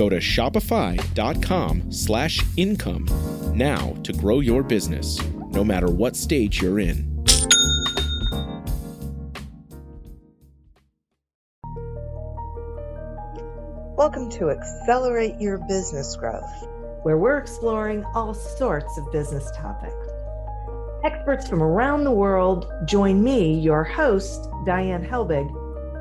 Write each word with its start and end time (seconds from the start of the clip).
Go 0.00 0.08
to 0.08 0.16
shopify.com 0.16 1.92
slash 1.92 2.40
income 2.56 3.04
now 3.54 3.94
to 4.02 4.14
grow 4.14 4.40
your 4.40 4.62
business, 4.62 5.22
no 5.50 5.62
matter 5.62 5.88
what 5.88 6.16
stage 6.16 6.62
you're 6.62 6.80
in. 6.80 7.22
Welcome 13.94 14.30
to 14.30 14.48
Accelerate 14.48 15.38
Your 15.38 15.58
Business 15.68 16.16
Growth, 16.16 16.66
where 17.02 17.18
we're 17.18 17.36
exploring 17.36 18.02
all 18.14 18.32
sorts 18.32 18.96
of 18.96 19.12
business 19.12 19.50
topics. 19.54 19.94
Experts 21.04 21.46
from 21.46 21.62
around 21.62 22.04
the 22.04 22.10
world 22.10 22.72
join 22.86 23.22
me, 23.22 23.60
your 23.60 23.84
host, 23.84 24.48
Diane 24.64 25.04
Helbig, 25.04 25.52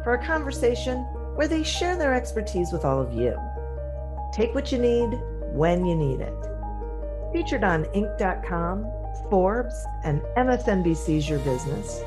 for 0.06 0.14
a 0.14 0.26
conversation 0.26 1.00
where 1.36 1.50
they 1.50 1.64
share 1.64 1.98
their 1.98 2.14
expertise 2.14 2.72
with 2.72 2.86
all 2.86 3.02
of 3.02 3.14
you. 3.14 3.38
Take 4.32 4.54
what 4.54 4.72
you 4.72 4.78
need 4.78 5.20
when 5.54 5.86
you 5.86 5.96
need 5.96 6.22
it. 6.22 6.34
Featured 7.34 7.64
on 7.64 7.86
Inc.com, 7.86 8.86
Forbes, 9.30 9.86
and 10.04 10.22
MSNBC's 10.38 11.28
Your 11.28 11.40
Business, 11.40 12.02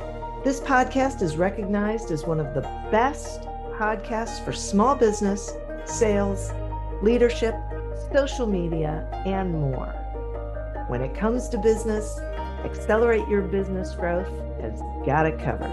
this 0.45 0.61
podcast 0.61 1.23
is 1.23 1.37
recognized 1.37 2.11
as 2.11 2.25
one 2.25 2.41
of 2.41 2.55
the 2.55 2.63
best 2.91 3.43
podcasts 3.75 4.45
for 4.45 4.53
small 4.53 4.95
business, 4.95 5.53
sales, 5.85 6.53
leadership, 7.03 7.55
social 8.13 8.47
media, 8.47 9.09
and 9.27 9.53
more. 9.53 9.95
When 10.89 11.01
it 11.01 11.15
comes 11.15 11.49
to 11.51 11.59
business, 11.59 12.19
Accelerate 12.65 13.27
Your 13.29 13.43
Business 13.43 13.95
Growth 13.95 14.31
has 14.61 14.81
got 15.05 15.27
it 15.27 15.39
covered. 15.39 15.73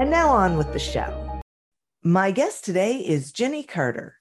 And 0.00 0.10
now 0.10 0.28
on 0.28 0.56
with 0.56 0.72
the 0.72 0.78
show. 0.78 1.40
My 2.02 2.30
guest 2.30 2.64
today 2.64 2.98
is 2.98 3.32
Jenny 3.32 3.62
Carter. 3.62 4.16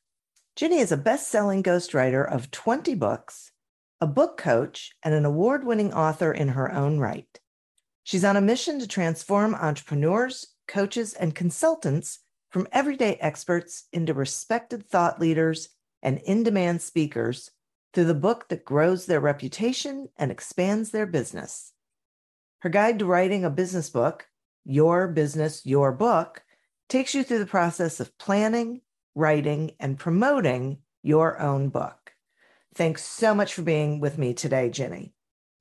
Jenny 0.55 0.79
is 0.79 0.93
a 0.93 0.97
best 0.97 1.29
selling 1.29 1.61
ghostwriter 1.61 2.25
of 2.25 2.49
20 2.49 2.95
books, 2.95 3.51
a 3.99 4.07
book 4.07 4.37
coach, 4.37 4.93
and 5.03 5.13
an 5.13 5.25
award 5.25 5.65
winning 5.65 5.93
author 5.93 6.31
in 6.31 6.49
her 6.49 6.71
own 6.71 6.97
right. 6.97 7.39
She's 8.03 8.23
on 8.23 8.37
a 8.37 8.41
mission 8.41 8.79
to 8.79 8.87
transform 8.87 9.53
entrepreneurs, 9.53 10.47
coaches, 10.65 11.13
and 11.13 11.35
consultants 11.35 12.19
from 12.51 12.69
everyday 12.71 13.15
experts 13.15 13.89
into 13.91 14.13
respected 14.13 14.87
thought 14.87 15.19
leaders 15.19 15.67
and 16.01 16.19
in 16.19 16.43
demand 16.43 16.81
speakers 16.81 17.51
through 17.93 18.05
the 18.05 18.13
book 18.13 18.47
that 18.47 18.63
grows 18.63 19.07
their 19.07 19.19
reputation 19.19 20.07
and 20.15 20.31
expands 20.31 20.91
their 20.91 21.05
business. 21.05 21.73
Her 22.59 22.69
guide 22.69 22.99
to 22.99 23.05
writing 23.05 23.43
a 23.43 23.49
business 23.49 23.89
book, 23.89 24.29
Your 24.63 25.09
Business, 25.09 25.65
Your 25.65 25.91
Book, 25.91 26.43
takes 26.87 27.13
you 27.13 27.23
through 27.23 27.39
the 27.39 27.45
process 27.45 27.99
of 27.99 28.17
planning, 28.17 28.79
writing, 29.15 29.71
and 29.79 29.97
promoting 29.97 30.79
your 31.01 31.39
own 31.39 31.69
book. 31.69 32.11
Thanks 32.75 33.03
so 33.03 33.33
much 33.33 33.53
for 33.53 33.61
being 33.61 33.99
with 33.99 34.17
me 34.17 34.33
today, 34.33 34.69
Jenny. 34.69 35.13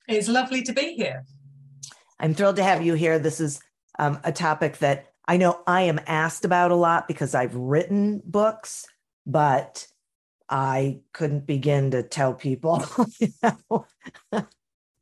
It's 0.07 0.27
lovely 0.27 0.61
to 0.63 0.73
be 0.73 0.93
here. 0.95 1.25
I'm 2.19 2.33
thrilled 2.33 2.57
to 2.57 2.63
have 2.63 2.85
you 2.85 2.93
here. 2.93 3.17
This 3.19 3.39
is 3.39 3.59
um, 3.97 4.19
a 4.23 4.31
topic 4.31 4.79
that 4.79 5.07
I 5.27 5.37
know 5.37 5.61
I 5.65 5.83
am 5.83 5.99
asked 6.05 6.45
about 6.45 6.71
a 6.71 6.75
lot 6.75 7.07
because 7.07 7.33
I've 7.33 7.55
written 7.55 8.21
books, 8.25 8.85
but 9.25 9.87
I 10.49 10.99
couldn't 11.13 11.47
begin 11.47 11.91
to 11.91 12.03
tell 12.03 12.33
people 12.33 12.85
you 13.19 13.29
know, 13.41 13.87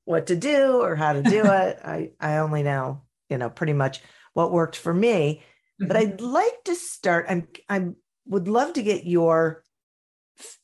what 0.05 0.27
to 0.27 0.35
do 0.35 0.81
or 0.81 0.95
how 0.95 1.13
to 1.13 1.21
do 1.21 1.41
it. 1.45 1.79
I, 1.83 2.11
I 2.19 2.37
only 2.37 2.63
know, 2.63 3.01
you 3.29 3.37
know, 3.37 3.49
pretty 3.49 3.73
much 3.73 4.01
what 4.33 4.51
worked 4.51 4.75
for 4.75 4.93
me. 4.93 5.43
But 5.79 5.97
mm-hmm. 5.97 6.13
I'd 6.13 6.21
like 6.21 6.63
to 6.65 6.75
start. 6.75 7.25
I'm 7.27 7.47
I 7.67 7.89
would 8.25 8.47
love 8.47 8.73
to 8.73 8.84
get 8.84 9.06
your 9.06 9.63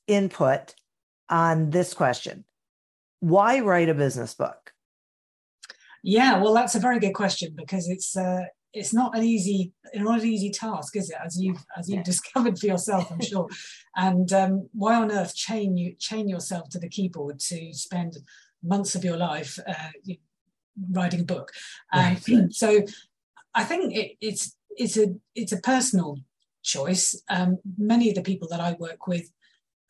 input 0.07 0.75
on 1.29 1.69
this 1.69 1.93
question. 1.93 2.45
Why 3.19 3.59
write 3.59 3.89
a 3.89 3.93
business 3.93 4.33
book? 4.33 4.73
Yeah, 6.03 6.41
well, 6.41 6.53
that's 6.53 6.75
a 6.75 6.79
very 6.79 6.99
good 6.99 7.13
question 7.13 7.53
because 7.55 7.89
it's 7.89 8.15
uh, 8.15 8.43
it's 8.73 8.93
not 8.93 9.17
an 9.17 9.23
easy 9.23 9.73
not 9.95 10.21
an 10.21 10.27
easy 10.27 10.49
task, 10.49 10.95
is 10.95 11.09
it? 11.09 11.17
As 11.23 11.41
you've 11.41 11.63
as 11.77 11.89
you've 11.89 12.03
discovered 12.03 12.57
for 12.57 12.67
yourself, 12.67 13.11
I'm 13.11 13.21
sure. 13.21 13.47
and 13.95 14.31
um, 14.31 14.69
why 14.73 14.95
on 14.95 15.11
earth 15.11 15.35
chain 15.35 15.75
you 15.75 15.95
chain 15.99 16.29
yourself 16.29 16.69
to 16.69 16.79
the 16.79 16.89
keyboard 16.89 17.39
to 17.39 17.73
spend 17.73 18.17
months 18.63 18.95
of 18.95 19.03
your 19.03 19.17
life 19.17 19.59
uh, 19.67 20.13
writing 20.91 21.21
a 21.21 21.25
book? 21.25 21.51
Um, 21.91 22.17
right. 22.27 22.53
so, 22.53 22.83
I 23.53 23.63
think 23.65 23.93
it, 23.93 24.11
it's 24.21 24.55
it's 24.77 24.97
a 24.97 25.15
it's 25.35 25.51
a 25.51 25.59
personal 25.59 26.19
choice. 26.63 27.21
Um, 27.29 27.57
many 27.77 28.09
of 28.09 28.15
the 28.15 28.21
people 28.21 28.47
that 28.49 28.59
I 28.59 28.75
work 28.79 29.07
with 29.07 29.31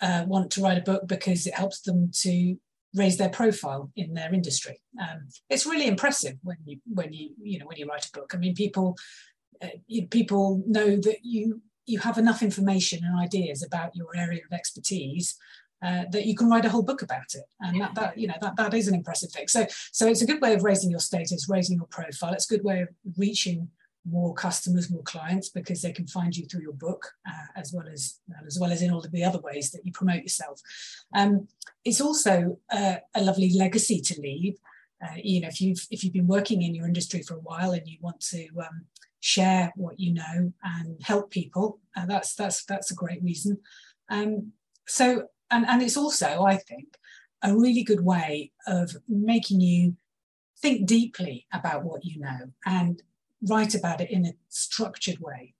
uh, 0.01 0.25
want 0.27 0.51
to 0.51 0.61
write 0.61 0.77
a 0.77 0.81
book 0.81 1.07
because 1.07 1.45
it 1.45 1.53
helps 1.53 1.81
them 1.81 2.11
to 2.21 2.57
raise 2.95 3.17
their 3.17 3.29
profile 3.29 3.91
in 3.95 4.13
their 4.13 4.33
industry. 4.33 4.81
Um, 4.99 5.27
it's 5.49 5.65
really 5.65 5.87
impressive 5.87 6.37
when 6.43 6.57
you 6.65 6.79
when 6.85 7.13
you 7.13 7.31
you 7.41 7.59
know 7.59 7.65
when 7.65 7.77
you 7.77 7.87
write 7.87 8.05
a 8.05 8.11
book. 8.11 8.31
I 8.33 8.37
mean, 8.37 8.55
people 8.55 8.97
uh, 9.61 9.67
you, 9.87 10.07
people 10.07 10.63
know 10.65 10.95
that 10.95 11.17
you 11.23 11.61
you 11.85 11.99
have 11.99 12.17
enough 12.17 12.41
information 12.41 13.03
and 13.03 13.19
ideas 13.19 13.63
about 13.63 13.95
your 13.95 14.15
area 14.15 14.41
of 14.45 14.55
expertise 14.55 15.37
uh, 15.81 16.03
that 16.11 16.25
you 16.25 16.35
can 16.35 16.49
write 16.49 16.65
a 16.65 16.69
whole 16.69 16.83
book 16.83 17.01
about 17.01 17.33
it, 17.33 17.45
and 17.61 17.81
that, 17.81 17.95
that 17.95 18.17
you 18.17 18.27
know 18.27 18.35
that 18.41 18.55
that 18.57 18.73
is 18.73 18.87
an 18.87 18.95
impressive 18.95 19.31
thing. 19.31 19.47
So 19.47 19.65
so 19.91 20.07
it's 20.07 20.21
a 20.21 20.25
good 20.25 20.41
way 20.41 20.53
of 20.53 20.63
raising 20.63 20.89
your 20.89 20.99
status, 20.99 21.47
raising 21.49 21.77
your 21.77 21.87
profile. 21.87 22.33
It's 22.33 22.49
a 22.49 22.55
good 22.55 22.65
way 22.65 22.81
of 22.81 22.89
reaching 23.17 23.69
more 24.05 24.33
customers, 24.33 24.89
more 24.89 25.03
clients, 25.03 25.49
because 25.49 25.81
they 25.81 25.91
can 25.91 26.07
find 26.07 26.35
you 26.35 26.45
through 26.45 26.61
your 26.61 26.73
book, 26.73 27.11
uh, 27.27 27.47
as 27.55 27.73
well 27.73 27.87
as 27.91 28.19
as 28.45 28.57
well 28.59 28.71
as 28.71 28.81
in 28.81 28.91
all 28.91 29.01
the 29.01 29.23
other 29.23 29.39
ways 29.39 29.71
that 29.71 29.85
you 29.85 29.91
promote 29.91 30.23
yourself. 30.23 30.61
Um, 31.15 31.47
it's 31.83 32.01
also 32.01 32.59
uh, 32.71 32.97
a 33.15 33.21
lovely 33.21 33.53
legacy 33.53 34.01
to 34.01 34.21
leave. 34.21 34.55
Uh, 35.03 35.15
you 35.21 35.41
know, 35.41 35.47
if 35.47 35.61
you've 35.61 35.85
if 35.91 36.03
you've 36.03 36.13
been 36.13 36.27
working 36.27 36.61
in 36.61 36.75
your 36.75 36.87
industry 36.87 37.21
for 37.21 37.35
a 37.35 37.41
while 37.41 37.71
and 37.71 37.87
you 37.87 37.97
want 38.01 38.19
to 38.19 38.47
um, 38.59 38.85
share 39.21 39.71
what 39.75 39.99
you 39.99 40.13
know 40.13 40.53
and 40.63 41.01
help 41.03 41.31
people, 41.31 41.79
uh, 41.95 42.05
that's 42.05 42.35
that's 42.35 42.65
that's 42.65 42.91
a 42.91 42.95
great 42.95 43.21
reason. 43.23 43.57
Um, 44.09 44.53
so, 44.87 45.27
and 45.51 45.65
and 45.67 45.81
it's 45.81 45.97
also, 45.97 46.43
I 46.43 46.57
think, 46.57 46.97
a 47.43 47.55
really 47.55 47.83
good 47.83 48.03
way 48.03 48.51
of 48.67 48.95
making 49.07 49.61
you 49.61 49.95
think 50.61 50.85
deeply 50.85 51.45
about 51.53 51.85
what 51.85 52.03
you 52.03 52.19
know 52.19 52.51
and 52.65 53.01
write 53.41 53.75
about 53.75 54.01
it 54.01 54.11
in 54.11 54.25
a 54.25 54.33
structured 54.49 55.19
way. 55.19 55.53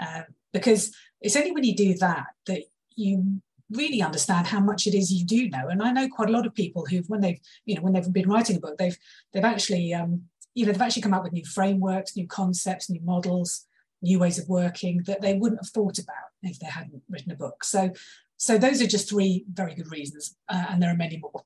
Uh, 0.00 0.22
because 0.52 0.94
it's 1.20 1.36
only 1.36 1.52
when 1.52 1.64
you 1.64 1.74
do 1.74 1.94
that 1.94 2.26
that 2.46 2.62
you 2.96 3.40
really 3.70 4.02
understand 4.02 4.46
how 4.46 4.60
much 4.60 4.86
it 4.86 4.94
is 4.94 5.12
you 5.12 5.24
do 5.24 5.48
know. 5.48 5.68
And 5.68 5.82
I 5.82 5.92
know 5.92 6.08
quite 6.08 6.28
a 6.28 6.32
lot 6.32 6.46
of 6.46 6.54
people 6.54 6.84
who, 6.86 6.98
when 7.08 7.20
they've, 7.20 7.40
you 7.64 7.74
know, 7.74 7.82
when 7.82 7.92
they've 7.92 8.12
been 8.12 8.28
writing 8.28 8.56
a 8.56 8.60
book, 8.60 8.76
they've 8.78 8.98
they've 9.32 9.44
actually, 9.44 9.94
um, 9.94 10.22
you 10.54 10.66
know, 10.66 10.72
they've 10.72 10.82
actually 10.82 11.02
come 11.02 11.14
up 11.14 11.22
with 11.22 11.32
new 11.32 11.44
frameworks, 11.44 12.16
new 12.16 12.26
concepts, 12.26 12.90
new 12.90 13.00
models, 13.02 13.66
new 14.02 14.18
ways 14.18 14.38
of 14.38 14.48
working 14.48 15.02
that 15.06 15.22
they 15.22 15.34
wouldn't 15.34 15.60
have 15.64 15.70
thought 15.70 15.98
about 15.98 16.30
if 16.42 16.58
they 16.58 16.66
hadn't 16.66 17.02
written 17.08 17.32
a 17.32 17.36
book. 17.36 17.64
So, 17.64 17.92
so 18.36 18.58
those 18.58 18.82
are 18.82 18.86
just 18.86 19.08
three 19.08 19.44
very 19.50 19.74
good 19.74 19.90
reasons, 19.90 20.36
uh, 20.48 20.66
and 20.68 20.82
there 20.82 20.90
are 20.90 20.96
many 20.96 21.18
more. 21.18 21.44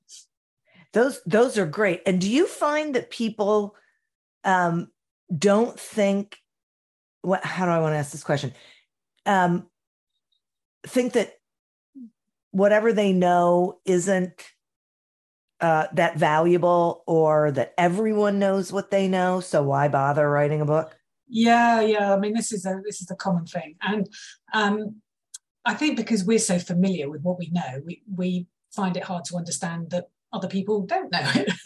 Those 0.93 1.21
those 1.25 1.57
are 1.57 1.65
great. 1.65 2.01
And 2.05 2.19
do 2.19 2.29
you 2.29 2.47
find 2.47 2.95
that 2.95 3.11
people 3.11 3.75
um, 4.43 4.91
don't 5.35 5.79
think 5.79 6.37
what 7.21 7.43
how 7.43 7.65
do 7.65 7.71
I 7.71 7.79
want 7.79 7.93
to 7.93 7.97
ask 7.97 8.11
this 8.11 8.23
question? 8.23 8.53
Um, 9.25 9.67
think 10.85 11.13
that 11.13 11.33
whatever 12.51 12.93
they 12.93 13.13
know 13.13 13.79
isn't 13.85 14.43
uh, 15.59 15.87
that 15.93 16.17
valuable 16.17 17.03
or 17.07 17.51
that 17.51 17.73
everyone 17.77 18.39
knows 18.39 18.71
what 18.71 18.91
they 18.91 19.07
know. 19.07 19.39
So 19.39 19.63
why 19.63 19.87
bother 19.87 20.29
writing 20.29 20.61
a 20.61 20.65
book? 20.65 20.95
Yeah, 21.27 21.81
yeah. 21.81 22.13
I 22.13 22.19
mean, 22.19 22.33
this 22.33 22.51
is 22.53 22.65
a 22.65 22.79
this 22.85 23.01
is 23.01 23.11
a 23.11 23.15
common 23.15 23.45
thing, 23.45 23.75
and 23.81 24.07
um, 24.53 25.01
I 25.65 25.73
think 25.73 25.97
because 25.97 26.23
we're 26.23 26.39
so 26.39 26.57
familiar 26.57 27.09
with 27.09 27.21
what 27.21 27.37
we 27.37 27.49
know, 27.49 27.81
we 27.85 28.01
we 28.15 28.47
find 28.71 28.95
it 28.95 29.03
hard 29.03 29.25
to 29.25 29.35
understand 29.35 29.89
that 29.89 30.05
other 30.33 30.47
people 30.47 30.81
don't 30.81 31.11
know 31.11 31.21
it. 31.35 31.53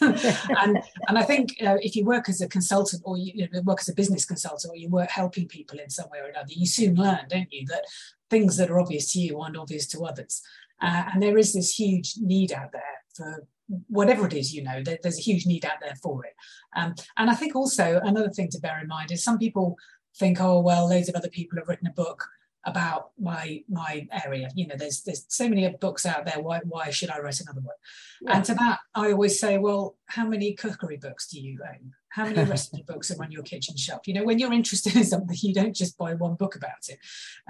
and 0.60 0.82
and 1.08 1.18
I 1.18 1.22
think 1.22 1.56
uh, 1.64 1.78
if 1.80 1.96
you 1.96 2.04
work 2.04 2.28
as 2.28 2.40
a 2.40 2.48
consultant 2.48 3.02
or 3.04 3.16
you, 3.18 3.32
you 3.34 3.48
know, 3.52 3.60
work 3.62 3.80
as 3.80 3.88
a 3.88 3.94
business 3.94 4.24
consultant 4.24 4.72
or 4.72 4.76
you 4.76 4.88
work 4.88 5.10
helping 5.10 5.48
people 5.48 5.78
in 5.78 5.90
some 5.90 6.08
way 6.10 6.20
or 6.20 6.28
another, 6.28 6.52
you 6.52 6.66
soon 6.66 6.94
learn, 6.94 7.26
don't 7.28 7.52
you, 7.52 7.66
that 7.66 7.84
things 8.30 8.56
that 8.56 8.70
are 8.70 8.80
obvious 8.80 9.12
to 9.12 9.20
you 9.20 9.40
aren't 9.40 9.56
obvious 9.56 9.86
to 9.88 10.04
others. 10.04 10.42
Uh, 10.80 11.04
and 11.12 11.22
there 11.22 11.38
is 11.38 11.52
this 11.52 11.78
huge 11.78 12.14
need 12.18 12.52
out 12.52 12.72
there 12.72 12.82
for 13.14 13.46
whatever 13.88 14.26
it 14.26 14.32
is, 14.32 14.52
you 14.54 14.62
know, 14.62 14.82
there, 14.82 14.98
there's 15.02 15.18
a 15.18 15.22
huge 15.22 15.46
need 15.46 15.64
out 15.64 15.80
there 15.80 15.94
for 16.02 16.24
it. 16.24 16.32
Um, 16.76 16.94
and 17.16 17.30
I 17.30 17.34
think 17.34 17.54
also 17.54 18.00
another 18.02 18.30
thing 18.30 18.48
to 18.50 18.60
bear 18.60 18.80
in 18.80 18.88
mind 18.88 19.10
is 19.10 19.22
some 19.22 19.38
people 19.38 19.76
think, 20.16 20.40
oh, 20.40 20.60
well, 20.60 20.88
loads 20.88 21.08
of 21.08 21.14
other 21.14 21.28
people 21.28 21.58
have 21.58 21.68
written 21.68 21.86
a 21.86 21.92
book 21.92 22.26
about 22.64 23.10
my 23.18 23.62
my 23.68 24.06
area. 24.24 24.48
You 24.54 24.66
know 24.68 24.76
there's 24.76 25.02
there's 25.02 25.24
so 25.28 25.48
many 25.48 25.68
books 25.80 26.06
out 26.06 26.24
there. 26.24 26.40
Why 26.40 26.60
why 26.64 26.90
should 26.90 27.10
i 27.10 27.18
write 27.18 27.40
another 27.40 27.60
one 27.60 27.76
yeah. 28.20 28.36
and 28.36 28.44
to 28.44 28.54
that 28.54 28.78
i 28.94 29.10
always 29.10 29.38
say 29.38 29.58
well 29.58 29.96
how 30.06 30.26
many 30.26 30.52
cookery 30.52 30.98
books 30.98 31.26
do 31.28 31.40
you 31.40 31.58
own? 31.66 31.92
How 32.10 32.24
many 32.24 32.44
recipe 32.44 32.84
books 32.86 33.10
are 33.10 33.22
on 33.22 33.32
your 33.32 33.42
kitchen 33.42 33.76
shelf? 33.76 34.02
You 34.06 34.14
know 34.14 34.24
when 34.24 34.38
you're 34.38 34.52
interested 34.52 34.94
in 34.94 35.04
something 35.04 35.36
you 35.40 35.54
don't 35.54 35.74
just 35.74 35.96
buy 35.96 36.14
one 36.14 36.34
book 36.34 36.54
about 36.54 36.88
it. 36.88 36.98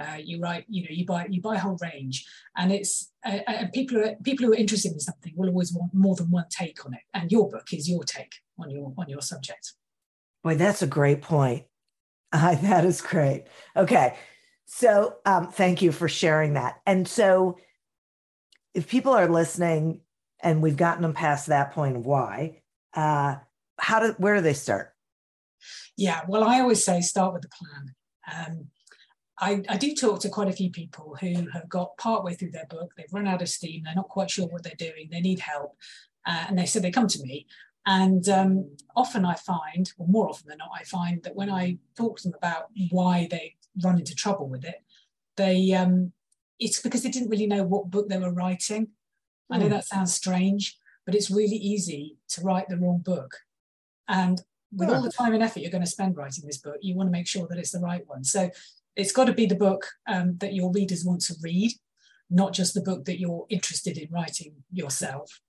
Uh, 0.01 0.19
you 0.23 0.41
write 0.41 0.65
you 0.69 0.83
know 0.83 0.89
you 0.91 1.05
buy 1.05 1.27
you 1.29 1.43
buy 1.43 1.57
a 1.57 1.59
whole 1.59 1.79
range. 1.83 2.25
And 2.57 2.73
it's 2.73 3.11
uh, 3.27 3.39
uh, 3.49 3.65
people 3.75 3.99
who 3.99 4.05
are, 4.05 4.15
people 4.23 4.47
who 4.47 4.53
are 4.53 4.57
interested 4.57 4.93
in 4.93 5.01
something 5.01 5.33
will 5.37 5.49
always 5.49 5.73
want 5.73 5.93
more 5.93 6.15
than 6.15 6.31
one 6.31 6.45
take 6.51 6.85
on 6.87 6.95
it. 6.95 7.01
And 7.15 7.33
your 7.33 7.49
book 7.49 7.73
is 7.73 7.89
your 7.89 8.05
take 8.05 8.35
on 8.59 8.71
your 8.71 8.95
on 8.97 9.09
your 9.09 9.23
subject. 9.23 9.73
Boy 10.45 10.55
that's 10.55 10.83
a 10.83 10.87
great 10.87 11.23
point. 11.23 11.65
Uh, 12.33 12.55
that 12.63 12.85
is 12.85 13.01
great. 13.01 13.47
Okay 13.77 14.17
so 14.67 15.17
um, 15.25 15.49
thank 15.49 15.83
you 15.83 15.93
for 15.93 16.09
sharing 16.09 16.55
that. 16.55 16.81
And 16.87 17.07
so 17.07 17.59
if 18.75 18.89
people 18.89 19.13
are 19.13 19.29
listening 19.29 20.01
and 20.43 20.63
we've 20.63 20.77
gotten 20.77 21.03
them 21.03 21.15
past 21.15 21.47
that 21.49 21.73
point 21.73 21.97
of 21.97 22.07
why, 22.07 22.63
uh, 22.95 23.37
how 23.79 24.01
do 24.01 24.15
where 24.19 24.37
do 24.37 24.41
they 24.41 24.55
start? 24.55 24.95
Yeah, 25.97 26.23
well, 26.29 26.45
I 26.45 26.61
always 26.61 26.85
say 26.85 27.01
start 27.01 27.35
with 27.35 27.43
the 27.43 27.49
plan. 27.49 27.95
Um, 28.47 28.69
I, 29.39 29.63
I, 29.69 29.77
do 29.77 29.95
talk 29.95 30.21
to 30.21 30.29
quite 30.29 30.49
a 30.49 30.53
few 30.53 30.71
people 30.71 31.17
who 31.21 31.49
have 31.53 31.69
got 31.69 31.97
partway 31.97 32.35
through 32.35 32.53
their 32.53 32.67
book, 32.67 32.93
they've 32.97 33.13
run 33.13 33.27
out 33.27 33.43
of 33.43 33.49
steam, 33.49 33.83
they're 33.83 33.95
not 33.95 34.09
quite 34.09 34.31
sure 34.31 34.47
what 34.47 34.63
they're 34.63 34.75
doing, 34.79 35.09
they 35.11 35.21
need 35.21 35.41
help, 35.41 35.77
uh, 36.27 36.45
and 36.49 36.57
they 36.57 36.67
so 36.67 36.79
they 36.79 36.93
come 36.93 37.09
to 37.09 37.23
me. 37.23 37.47
And 37.85 38.29
um, 38.29 38.77
often 38.95 39.25
I 39.25 39.35
find, 39.35 39.91
or 39.99 40.07
more 40.07 40.29
often 40.29 40.49
than 40.49 40.59
not, 40.59 40.71
I 40.79 40.85
find 40.85 41.23
that 41.25 41.35
when 41.35 41.51
I 41.51 41.79
talk 41.97 42.19
to 42.19 42.29
them 42.29 42.39
about 42.39 42.67
why 42.91 43.27
they 43.31 43.57
run 43.83 43.99
into 43.99 44.15
trouble 44.15 44.49
with 44.49 44.65
it, 44.65 44.83
they 45.37 45.73
um, 45.73 46.13
it's 46.59 46.81
because 46.81 47.03
they 47.03 47.11
didn't 47.11 47.31
really 47.31 47.47
know 47.47 47.65
what 47.65 47.91
book 47.91 48.09
they 48.09 48.19
were 48.19 48.33
writing. 48.33 48.89
I 49.51 49.59
know 49.59 49.67
hmm. 49.67 49.73
that 49.73 49.85
sounds 49.85 50.15
strange, 50.15 50.79
but 51.05 51.15
it's 51.15 51.31
really 51.31 51.57
easy 51.57 52.17
to 52.31 52.41
write 52.43 52.69
the 52.69 52.79
wrong 52.79 52.99
book. 52.99 53.37
And 54.09 54.41
with 54.75 54.91
all 54.91 55.03
the 55.03 55.11
time 55.11 55.35
and 55.35 55.43
effort 55.43 55.61
you're 55.61 55.71
going 55.71 55.85
to 55.85 55.91
spend 55.91 56.17
writing 56.17 56.45
this 56.47 56.59
book, 56.59 56.77
you 56.81 56.95
want 56.95 57.09
to 57.09 57.13
make 57.13 57.27
sure 57.27 57.47
that 57.49 57.59
it's 57.59 57.73
the 57.73 57.81
right 57.81 58.07
one. 58.07 58.25
So 58.25 58.51
it's 58.97 59.13
got 59.13 59.27
to 59.27 59.33
be 59.33 59.47
the 59.47 59.55
book 59.55 59.87
um, 60.07 60.37
that 60.39 60.55
your 60.55 60.73
readers 60.73 61.05
want 61.05 61.21
to 61.23 61.35
read, 61.43 61.73
not 62.31 62.53
just 62.53 62.75
the 62.75 62.81
book 62.81 63.05
that 63.05 63.19
you're 63.19 63.47
interested 63.49 63.99
in 63.99 64.09
writing 64.11 64.55
yourself. 64.71 65.41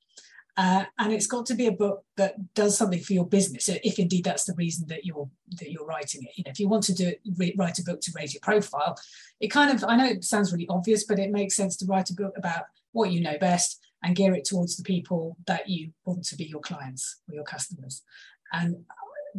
Uh, 0.55 0.85
and 0.99 1.11
it's 1.11 1.25
got 1.25 1.47
to 1.47 1.55
be 1.55 1.65
a 1.65 1.71
book 1.71 2.03
that 2.15 2.53
does 2.53 2.77
something 2.77 2.99
for 2.99 3.13
your 3.13 3.25
business, 3.25 3.69
if 3.69 3.97
indeed 3.97 4.23
that's 4.23 4.45
the 4.45 4.53
reason 4.53 4.87
that 4.87 5.03
you're 5.03 5.27
that 5.57 5.71
you're 5.71 5.85
writing 5.85 6.21
it. 6.23 6.29
You 6.35 6.43
know, 6.43 6.51
if 6.51 6.59
you 6.59 6.69
want 6.69 6.83
to 6.83 6.93
do 6.93 7.07
it, 7.07 7.55
write 7.57 7.79
a 7.79 7.83
book 7.83 8.01
to 8.01 8.11
raise 8.15 8.33
your 8.33 8.41
profile, 8.41 8.95
it 9.39 9.47
kind 9.47 9.71
of 9.71 9.83
I 9.87 9.95
know 9.95 10.05
it 10.05 10.23
sounds 10.23 10.51
really 10.51 10.67
obvious, 10.69 11.05
but 11.05 11.17
it 11.17 11.31
makes 11.31 11.55
sense 11.55 11.75
to 11.77 11.85
write 11.87 12.11
a 12.11 12.15
book 12.15 12.37
about 12.37 12.65
what 12.91 13.11
you 13.11 13.21
know 13.21 13.37
best 13.39 13.79
and 14.03 14.15
gear 14.15 14.35
it 14.35 14.45
towards 14.45 14.75
the 14.77 14.83
people 14.83 15.37
that 15.47 15.67
you 15.67 15.91
want 16.05 16.23
to 16.25 16.35
be 16.35 16.43
your 16.43 16.61
clients 16.61 17.21
or 17.27 17.33
your 17.33 17.43
customers. 17.43 18.03
And 18.51 18.83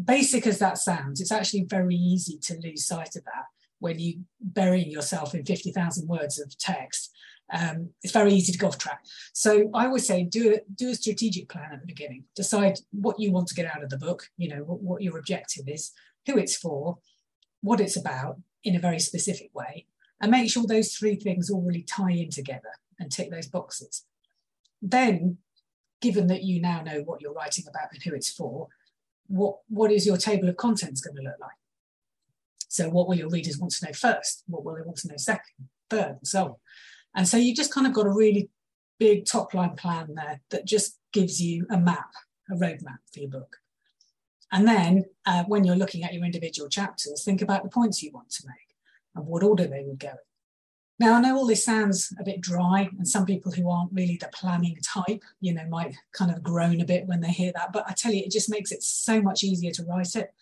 basic 0.03 0.47
as 0.47 0.59
that 0.59 0.79
sounds, 0.79 1.21
it's 1.21 1.31
actually 1.31 1.65
very 1.65 1.95
easy 1.95 2.39
to 2.43 2.59
lose 2.65 2.87
sight 2.87 3.15
of 3.15 3.25
that 3.25 3.45
when 3.79 3.99
you 3.99 4.21
bury 4.41 4.83
yourself 4.83 5.35
in 5.35 5.45
50,000 5.45 6.09
words 6.09 6.41
of 6.41 6.57
text 6.59 7.13
um, 7.53 7.91
it's 8.03 8.13
very 8.13 8.33
easy 8.33 8.53
to 8.53 8.59
go 8.59 8.69
off 8.69 8.79
track. 8.79 9.05
So 9.33 9.71
I 9.75 9.87
always 9.87 10.07
say 10.07 10.25
do 10.25 10.55
a, 10.55 10.61
do 10.75 10.91
a 10.91 10.95
strategic 10.95 11.49
plan 11.49 11.71
at 11.73 11.81
the 11.81 11.87
beginning. 11.87 12.25
Decide 12.35 12.79
what 12.91 13.21
you 13.21 13.33
want 13.33 13.49
to 13.49 13.55
get 13.55 13.67
out 13.67 13.83
of 13.83 13.91
the 13.91 13.99
book, 13.99 14.31
you 14.37 14.49
know, 14.49 14.63
what, 14.63 14.81
what 14.81 15.03
your 15.03 15.19
objective 15.19 15.65
is, 15.69 15.93
who 16.27 16.39
it's 16.39 16.57
for, 16.57 16.99
what 17.61 17.81
it's 17.81 17.97
about 17.97 18.39
in 18.63 18.75
a 18.75 18.81
very 18.81 18.99
specific 18.99 19.51
way, 19.55 19.87
and 20.21 20.31
make 20.31 20.51
sure 20.51 20.67
those 20.67 20.95
three 20.95 21.17
things 21.17 21.51
all 21.51 21.63
really 21.63 21.83
tie 21.83 22.13
in 22.13 22.31
together 22.31 22.73
and 22.99 23.13
tick 23.13 23.31
those 23.31 23.49
boxes. 23.49 24.05
Then, 24.81 25.39
given 26.01 26.27
that 26.29 26.43
you 26.43 26.61
now 26.61 26.83
know 26.83 27.03
what 27.05 27.21
you're 27.21 27.33
writing 27.33 27.65
about 27.69 27.93
and 27.93 28.03
who 28.03 28.15
it's 28.15 28.33
for, 28.33 28.69
what, 29.27 29.59
what 29.69 29.91
is 29.91 30.07
your 30.07 30.17
table 30.17 30.49
of 30.49 30.57
contents 30.57 31.01
going 31.01 31.17
to 31.17 31.23
look 31.23 31.39
like? 31.41 31.51
So, 32.69 32.89
what 32.89 33.07
will 33.07 33.17
your 33.17 33.29
readers 33.29 33.59
want 33.59 33.73
to 33.75 33.87
know 33.87 33.93
first? 33.93 34.45
What 34.47 34.65
will 34.65 34.75
they 34.75 34.83
want 34.83 34.99
to 34.99 35.09
know 35.09 35.17
second, 35.17 35.69
third, 35.91 36.17
and 36.19 36.27
so 36.27 36.45
on? 36.45 36.55
And 37.15 37.29
so 37.29 37.37
you 37.37 37.55
just 37.55 37.73
kind 37.73 37.87
of 37.87 37.93
got 37.93 38.07
a 38.07 38.13
really 38.13 38.51
big 38.99 39.27
top 39.27 39.55
line 39.55 39.77
plan 39.77 40.15
there 40.15 40.41
that 40.51 40.67
just 40.67 40.99
gives 41.13 41.41
you 41.41 41.67
a 41.71 41.79
map, 41.79 42.11
a 42.51 42.55
roadmap 42.55 42.99
for 43.13 43.21
your 43.21 43.31
book. 43.31 43.57
And 44.53 44.69
then 44.69 45.05
uh, 45.27 45.45
when 45.45 45.65
you're 45.65 45.77
looking 45.77 46.05
at 46.05 46.15
your 46.15 46.25
individual 46.25 46.69
chapters, 46.69 47.25
think 47.25 47.43
about 47.43 47.63
the 47.63 47.71
points 47.71 48.03
you 48.03 48.11
want 48.13 48.31
to 48.31 48.47
make 48.47 48.77
and 49.15 49.27
what 49.27 49.43
order 49.43 49.67
they 49.67 49.83
would 49.85 49.99
go 49.99 50.09
in. 50.09 50.17
Now, 51.01 51.15
I 51.15 51.21
know 51.21 51.37
all 51.37 51.47
this 51.47 51.65
sounds 51.65 52.13
a 52.21 52.25
bit 52.25 52.41
dry, 52.41 52.89
and 52.97 53.07
some 53.07 53.27
people 53.27 53.51
who 53.51 53.69
aren't 53.69 53.93
really 53.93 54.17
the 54.17 54.31
planning 54.33 54.79
type, 54.85 55.25
you 55.41 55.53
know, 55.53 55.67
might 55.69 55.97
kind 56.13 56.31
of 56.31 56.41
groan 56.41 56.81
a 56.81 56.85
bit 56.85 57.07
when 57.07 57.21
they 57.21 57.33
hear 57.33 57.53
that. 57.57 57.73
But 57.73 57.85
I 57.89 57.95
tell 57.95 58.13
you, 58.13 58.23
it 58.23 58.31
just 58.31 58.49
makes 58.49 58.71
it 58.71 58.81
so 58.81 59.21
much 59.21 59.43
easier 59.43 59.73
to 59.73 59.85
write 59.85 60.15
it 60.15 60.33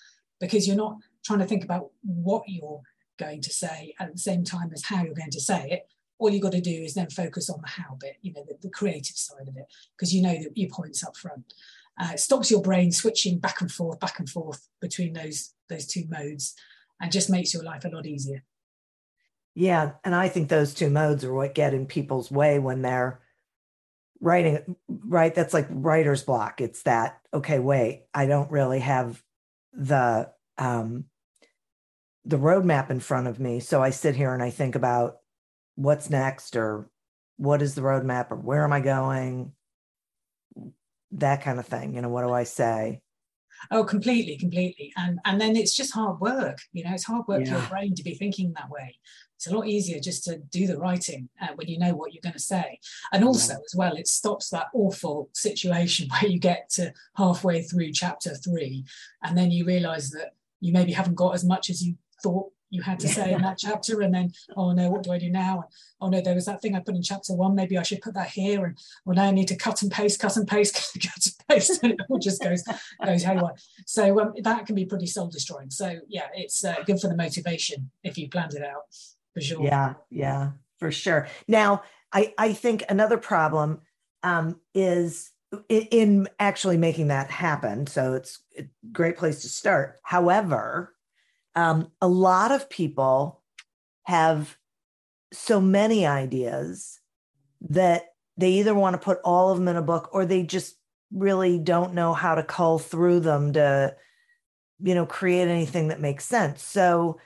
because 0.40 0.66
you're 0.66 0.76
not 0.76 0.98
trying 1.24 1.38
to 1.38 1.46
think 1.46 1.64
about 1.64 1.88
what 2.02 2.42
you're 2.46 2.82
going 3.18 3.40
to 3.40 3.50
say 3.50 3.94
at 3.98 4.12
the 4.12 4.18
same 4.18 4.44
time 4.44 4.70
as 4.74 4.84
how 4.84 5.02
you're 5.02 5.14
going 5.14 5.30
to 5.30 5.40
say 5.40 5.70
it 5.70 5.88
all 6.22 6.30
you've 6.30 6.42
got 6.42 6.52
to 6.52 6.60
do 6.60 6.70
is 6.70 6.94
then 6.94 7.10
focus 7.10 7.50
on 7.50 7.60
the 7.60 7.68
how 7.68 7.96
bit, 7.98 8.16
you 8.22 8.32
know, 8.32 8.44
the, 8.46 8.56
the 8.62 8.70
creative 8.70 9.16
side 9.16 9.48
of 9.48 9.56
it, 9.56 9.66
because 9.96 10.14
you 10.14 10.22
know 10.22 10.32
that 10.32 10.56
your 10.56 10.70
points 10.70 11.04
up 11.04 11.16
front. 11.16 11.52
Uh, 12.00 12.10
it 12.12 12.20
stops 12.20 12.50
your 12.50 12.62
brain 12.62 12.92
switching 12.92 13.38
back 13.38 13.60
and 13.60 13.70
forth, 13.70 13.98
back 14.00 14.18
and 14.18 14.30
forth 14.30 14.68
between 14.80 15.12
those 15.12 15.52
those 15.68 15.86
two 15.86 16.04
modes, 16.08 16.54
and 17.00 17.12
just 17.12 17.28
makes 17.28 17.52
your 17.52 17.64
life 17.64 17.84
a 17.84 17.88
lot 17.88 18.06
easier. 18.06 18.44
Yeah, 19.54 19.92
and 20.04 20.14
I 20.14 20.28
think 20.28 20.48
those 20.48 20.74
two 20.74 20.90
modes 20.90 21.24
are 21.24 21.34
what 21.34 21.54
get 21.54 21.74
in 21.74 21.86
people's 21.86 22.30
way 22.30 22.58
when 22.58 22.82
they're 22.82 23.20
writing. 24.20 24.76
Right, 24.88 25.34
that's 25.34 25.52
like 25.52 25.66
writer's 25.68 26.22
block. 26.22 26.60
It's 26.60 26.82
that 26.84 27.20
okay, 27.34 27.58
wait, 27.58 28.04
I 28.14 28.26
don't 28.26 28.50
really 28.50 28.80
have 28.80 29.20
the 29.72 30.30
um 30.56 31.06
the 32.24 32.38
roadmap 32.38 32.90
in 32.90 33.00
front 33.00 33.26
of 33.26 33.40
me, 33.40 33.58
so 33.58 33.82
I 33.82 33.90
sit 33.90 34.14
here 34.14 34.32
and 34.32 34.42
I 34.42 34.50
think 34.50 34.76
about 34.76 35.16
what's 35.74 36.10
next 36.10 36.56
or 36.56 36.90
what 37.36 37.62
is 37.62 37.74
the 37.74 37.82
roadmap 37.82 38.30
or 38.30 38.36
where 38.36 38.64
am 38.64 38.72
I 38.72 38.80
going? 38.80 39.52
That 41.12 41.42
kind 41.42 41.58
of 41.58 41.66
thing. 41.66 41.94
You 41.94 42.02
know, 42.02 42.08
what 42.08 42.22
do 42.22 42.32
I 42.32 42.44
say? 42.44 43.00
Oh, 43.70 43.84
completely, 43.84 44.36
completely. 44.36 44.92
And 44.96 45.18
and 45.24 45.40
then 45.40 45.56
it's 45.56 45.74
just 45.74 45.92
hard 45.92 46.20
work. 46.20 46.58
You 46.72 46.84
know, 46.84 46.92
it's 46.92 47.04
hard 47.04 47.26
work 47.28 47.44
yeah. 47.44 47.54
for 47.54 47.58
your 47.60 47.68
brain 47.68 47.94
to 47.94 48.02
be 48.02 48.14
thinking 48.14 48.52
that 48.54 48.70
way. 48.70 48.96
It's 49.36 49.46
a 49.46 49.54
lot 49.56 49.66
easier 49.66 49.98
just 49.98 50.24
to 50.24 50.38
do 50.38 50.66
the 50.66 50.78
writing 50.78 51.28
uh, 51.40 51.48
when 51.56 51.68
you 51.68 51.78
know 51.78 51.94
what 51.94 52.12
you're 52.12 52.22
going 52.22 52.32
to 52.32 52.38
say. 52.38 52.78
And 53.12 53.24
also, 53.24 53.54
yeah. 53.54 53.58
as 53.58 53.74
well, 53.74 53.96
it 53.96 54.06
stops 54.06 54.50
that 54.50 54.68
awful 54.72 55.30
situation 55.32 56.08
where 56.22 56.30
you 56.30 56.38
get 56.38 56.70
to 56.74 56.92
halfway 57.16 57.62
through 57.62 57.92
chapter 57.92 58.34
three, 58.34 58.84
and 59.22 59.36
then 59.36 59.50
you 59.50 59.64
realize 59.64 60.10
that 60.10 60.34
you 60.60 60.72
maybe 60.72 60.92
haven't 60.92 61.16
got 61.16 61.34
as 61.34 61.44
much 61.44 61.70
as 61.70 61.82
you 61.82 61.96
thought 62.22 62.52
you 62.72 62.80
had 62.80 62.98
to 62.98 63.06
say 63.06 63.32
in 63.32 63.42
that 63.42 63.58
chapter 63.58 64.00
and 64.00 64.14
then 64.14 64.32
oh 64.56 64.72
no 64.72 64.90
what 64.90 65.02
do 65.02 65.12
i 65.12 65.18
do 65.18 65.30
now? 65.30 65.56
And, 65.56 65.64
oh 66.00 66.08
no 66.08 66.20
there 66.20 66.34
was 66.34 66.46
that 66.46 66.60
thing 66.60 66.74
i 66.74 66.80
put 66.80 66.96
in 66.96 67.02
chapter 67.02 67.34
one 67.34 67.54
maybe 67.54 67.78
i 67.78 67.82
should 67.82 68.00
put 68.00 68.14
that 68.14 68.30
here 68.30 68.64
and 68.64 68.76
well 69.04 69.14
now 69.14 69.26
i 69.26 69.30
need 69.30 69.48
to 69.48 69.56
cut 69.56 69.82
and 69.82 69.92
paste 69.92 70.18
cut 70.18 70.36
and 70.36 70.48
paste 70.48 70.74
cut 70.94 71.26
and 71.26 71.34
paste 71.48 71.82
and 71.82 71.92
it 71.92 72.00
all 72.08 72.18
just 72.18 72.42
goes 72.42 72.64
goes 73.04 73.22
haywire. 73.22 73.54
So 73.86 74.18
um, 74.20 74.32
that 74.42 74.66
can 74.66 74.74
be 74.74 74.86
pretty 74.86 75.06
soul 75.06 75.28
destroying 75.28 75.70
so 75.70 76.00
yeah 76.08 76.28
it's 76.34 76.64
uh, 76.64 76.76
good 76.86 76.98
for 76.98 77.08
the 77.08 77.16
motivation 77.16 77.90
if 78.02 78.18
you 78.18 78.28
planned 78.28 78.54
it 78.54 78.64
out 78.64 78.82
for 79.34 79.40
sure. 79.40 79.62
Yeah 79.62 79.94
yeah 80.10 80.52
for 80.78 80.90
sure. 80.90 81.28
Now 81.46 81.82
i 82.12 82.32
i 82.38 82.52
think 82.54 82.84
another 82.88 83.18
problem 83.18 83.82
um, 84.22 84.60
is 84.74 85.30
in 85.68 86.26
actually 86.38 86.78
making 86.78 87.08
that 87.08 87.30
happen 87.30 87.86
so 87.86 88.14
it's 88.14 88.40
a 88.58 88.64
great 88.92 89.18
place 89.18 89.42
to 89.42 89.48
start. 89.48 90.00
However 90.02 90.94
um, 91.54 91.90
a 92.00 92.08
lot 92.08 92.52
of 92.52 92.70
people 92.70 93.42
have 94.04 94.56
so 95.32 95.60
many 95.60 96.06
ideas 96.06 97.00
that 97.68 98.06
they 98.36 98.52
either 98.52 98.74
want 98.74 98.94
to 98.94 99.04
put 99.04 99.18
all 99.24 99.50
of 99.50 99.58
them 99.58 99.68
in 99.68 99.76
a 99.76 99.82
book 99.82 100.10
or 100.12 100.24
they 100.24 100.42
just 100.42 100.76
really 101.12 101.58
don't 101.58 101.94
know 101.94 102.14
how 102.14 102.34
to 102.34 102.42
cull 102.42 102.78
through 102.78 103.20
them 103.20 103.52
to 103.52 103.94
you 104.80 104.94
know 104.94 105.06
create 105.06 105.48
anything 105.48 105.88
that 105.88 106.00
makes 106.00 106.24
sense. 106.24 106.62
So 106.62 107.20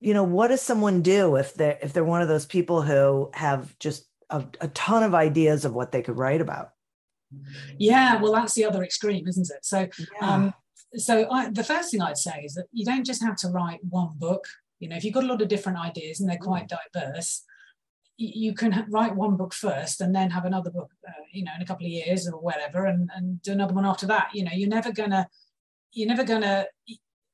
you 0.00 0.12
know 0.12 0.24
what 0.24 0.48
does 0.48 0.60
someone 0.60 1.02
do 1.02 1.36
if 1.36 1.54
they're 1.54 1.78
if 1.80 1.92
they're 1.92 2.04
one 2.04 2.22
of 2.22 2.28
those 2.28 2.46
people 2.46 2.82
who 2.82 3.30
have 3.34 3.76
just 3.78 4.06
a, 4.30 4.44
a 4.60 4.68
ton 4.68 5.02
of 5.02 5.14
ideas 5.14 5.64
of 5.64 5.72
what 5.72 5.92
they 5.92 6.02
could 6.02 6.18
write 6.18 6.40
about? 6.40 6.70
Yeah 7.78 8.20
well 8.20 8.32
that's 8.32 8.54
the 8.54 8.64
other 8.64 8.82
extreme 8.82 9.26
isn't 9.26 9.50
it? 9.50 9.64
So 9.64 9.88
yeah. 9.98 10.34
um 10.34 10.54
so 10.96 11.30
I, 11.30 11.50
the 11.50 11.64
first 11.64 11.90
thing 11.90 12.02
i'd 12.02 12.18
say 12.18 12.42
is 12.44 12.54
that 12.54 12.66
you 12.72 12.84
don't 12.84 13.04
just 13.04 13.22
have 13.22 13.36
to 13.36 13.48
write 13.48 13.80
one 13.88 14.12
book. 14.16 14.46
You 14.78 14.88
know 14.88 14.96
if 14.96 15.04
you've 15.04 15.14
got 15.14 15.24
a 15.24 15.28
lot 15.28 15.42
of 15.42 15.48
different 15.48 15.78
ideas 15.78 16.20
and 16.20 16.28
they're 16.28 16.36
quite 16.38 16.68
mm. 16.68 16.78
diverse 16.78 17.42
you 18.18 18.54
can 18.54 18.86
write 18.90 19.14
one 19.14 19.36
book 19.36 19.52
first 19.52 20.00
and 20.00 20.14
then 20.14 20.30
have 20.30 20.44
another 20.44 20.70
book 20.70 20.90
uh, 21.06 21.12
you 21.32 21.44
know 21.44 21.52
in 21.54 21.62
a 21.62 21.66
couple 21.66 21.86
of 21.86 21.92
years 21.92 22.26
or 22.28 22.40
whatever 22.40 22.86
and, 22.86 23.10
and 23.14 23.42
do 23.42 23.52
another 23.52 23.74
one 23.74 23.86
after 23.86 24.06
that. 24.06 24.28
You 24.32 24.44
know 24.44 24.52
you're 24.54 24.68
never 24.68 24.92
gonna 24.92 25.28
you're 25.92 26.08
never 26.08 26.24
gonna 26.24 26.66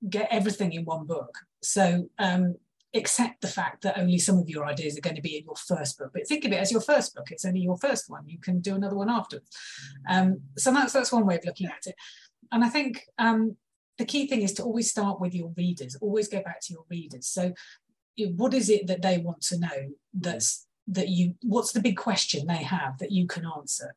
get 0.09 0.29
everything 0.31 0.73
in 0.73 0.85
one 0.85 1.07
book. 1.07 1.39
So 1.63 2.09
um, 2.19 2.57
accept 2.95 3.41
the 3.41 3.49
fact 3.49 3.83
that 3.83 3.99
only 3.99 4.19
some 4.19 4.39
of 4.39 4.49
your 4.49 4.67
ideas 4.67 4.99
are 4.99 5.01
going 5.01 5.17
to 5.17 5.23
be 5.23 5.37
in 5.37 5.45
your 5.45 5.57
first 5.57 5.99
book. 5.99 6.11
But 6.13 6.27
think 6.27 6.45
of 6.45 6.53
it 6.53 6.61
as 6.61 6.73
your 6.73 6.81
first 6.81 7.15
book. 7.15 7.31
It's 7.31 7.45
only 7.45 7.61
your 7.61 7.79
first 7.79 8.11
one. 8.11 8.29
You 8.29 8.39
can 8.39 8.61
do 8.61 8.75
another 8.75 8.97
one 8.97 9.09
afterwards. 9.09 9.49
Um, 10.09 10.41
so 10.59 10.73
that's 10.73 10.93
that's 10.93 11.13
one 11.13 11.27
way 11.27 11.37
of 11.37 11.45
looking 11.45 11.69
at 11.69 11.87
it 11.87 11.95
and 12.51 12.65
i 12.65 12.69
think 12.69 13.03
um, 13.19 13.57
the 13.99 14.05
key 14.05 14.27
thing 14.27 14.43
is 14.43 14.53
to 14.55 14.63
always 14.63 14.91
start 14.91 15.21
with 15.21 15.35
your 15.35 15.53
readers 15.57 15.97
always 16.01 16.29
go 16.29 16.43
back 16.43 16.61
to 16.61 16.73
your 16.73 16.85
readers. 16.91 17.29
So 17.29 17.53
what 18.37 18.55
is 18.55 18.69
it 18.69 18.87
that 18.87 19.03
they 19.03 19.19
want 19.19 19.43
to 19.43 19.59
know 19.59 19.91
that's 20.13 20.67
that 20.89 21.09
you 21.09 21.35
what's 21.43 21.73
the 21.73 21.81
big 21.81 21.97
question 21.97 22.47
they 22.47 22.63
have 22.63 22.99
that 22.99 23.13
you 23.13 23.27
can 23.27 23.45
answer? 23.47 23.95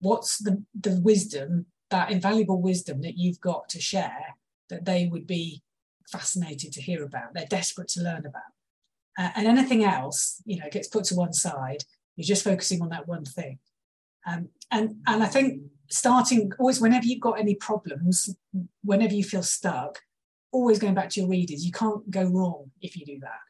What's 0.00 0.38
the 0.38 0.62
the 0.78 1.00
wisdom 1.00 1.66
that 1.90 2.10
invaluable 2.10 2.60
wisdom 2.60 3.02
that 3.02 3.18
you've 3.18 3.40
got 3.40 3.68
to 3.70 3.80
share 3.80 4.36
that 4.70 4.84
they 4.84 5.06
would 5.06 5.26
be 5.26 5.62
fascinated 6.10 6.72
to 6.72 6.82
hear 6.82 7.04
about 7.04 7.34
they're 7.34 7.46
desperate 7.46 7.88
to 7.88 8.02
learn 8.02 8.24
about? 8.26 8.42
Uh, 9.18 9.30
and 9.36 9.46
anything 9.46 9.84
else 9.84 10.42
you 10.44 10.58
know 10.58 10.70
gets 10.70 10.88
put 10.88 11.04
to 11.04 11.14
one 11.14 11.32
side. 11.32 11.84
You're 12.16 12.24
just 12.24 12.44
focusing 12.44 12.80
on 12.80 12.90
that 12.90 13.08
one 13.08 13.24
thing. 13.24 13.58
Um, 14.26 14.48
and 14.70 14.96
and 15.06 15.22
i 15.22 15.26
think 15.26 15.60
starting 15.94 16.52
always 16.58 16.80
whenever 16.80 17.06
you've 17.06 17.20
got 17.20 17.38
any 17.38 17.54
problems 17.54 18.36
whenever 18.82 19.14
you 19.14 19.24
feel 19.24 19.42
stuck 19.42 20.02
always 20.52 20.78
going 20.78 20.94
back 20.94 21.08
to 21.08 21.20
your 21.20 21.28
readers 21.28 21.64
you 21.64 21.72
can't 21.72 22.10
go 22.10 22.24
wrong 22.24 22.70
if 22.80 22.96
you 22.96 23.04
do 23.06 23.18
that 23.20 23.40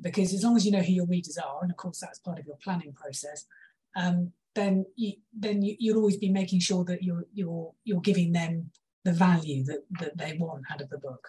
because 0.00 0.32
as 0.32 0.42
long 0.42 0.56
as 0.56 0.64
you 0.64 0.72
know 0.72 0.82
who 0.82 0.92
your 0.92 1.06
readers 1.06 1.38
are, 1.38 1.60
and 1.62 1.70
of 1.70 1.76
course 1.76 2.00
that's 2.00 2.18
part 2.18 2.38
of 2.38 2.46
your 2.46 2.56
planning 2.62 2.92
process, 2.92 3.46
um, 3.96 4.32
then 4.54 4.84
you 4.96 5.14
then 5.36 5.62
you, 5.62 5.76
you'll 5.78 5.98
always 5.98 6.16
be 6.16 6.30
making 6.30 6.60
sure 6.60 6.84
that 6.84 7.02
you're 7.02 7.24
you're 7.32 7.72
you're 7.84 8.00
giving 8.00 8.32
them 8.32 8.70
the 9.04 9.12
value 9.12 9.64
that 9.64 9.84
that 9.98 10.16
they 10.16 10.36
want 10.38 10.64
out 10.70 10.80
of 10.80 10.90
the 10.90 10.98
book. 10.98 11.28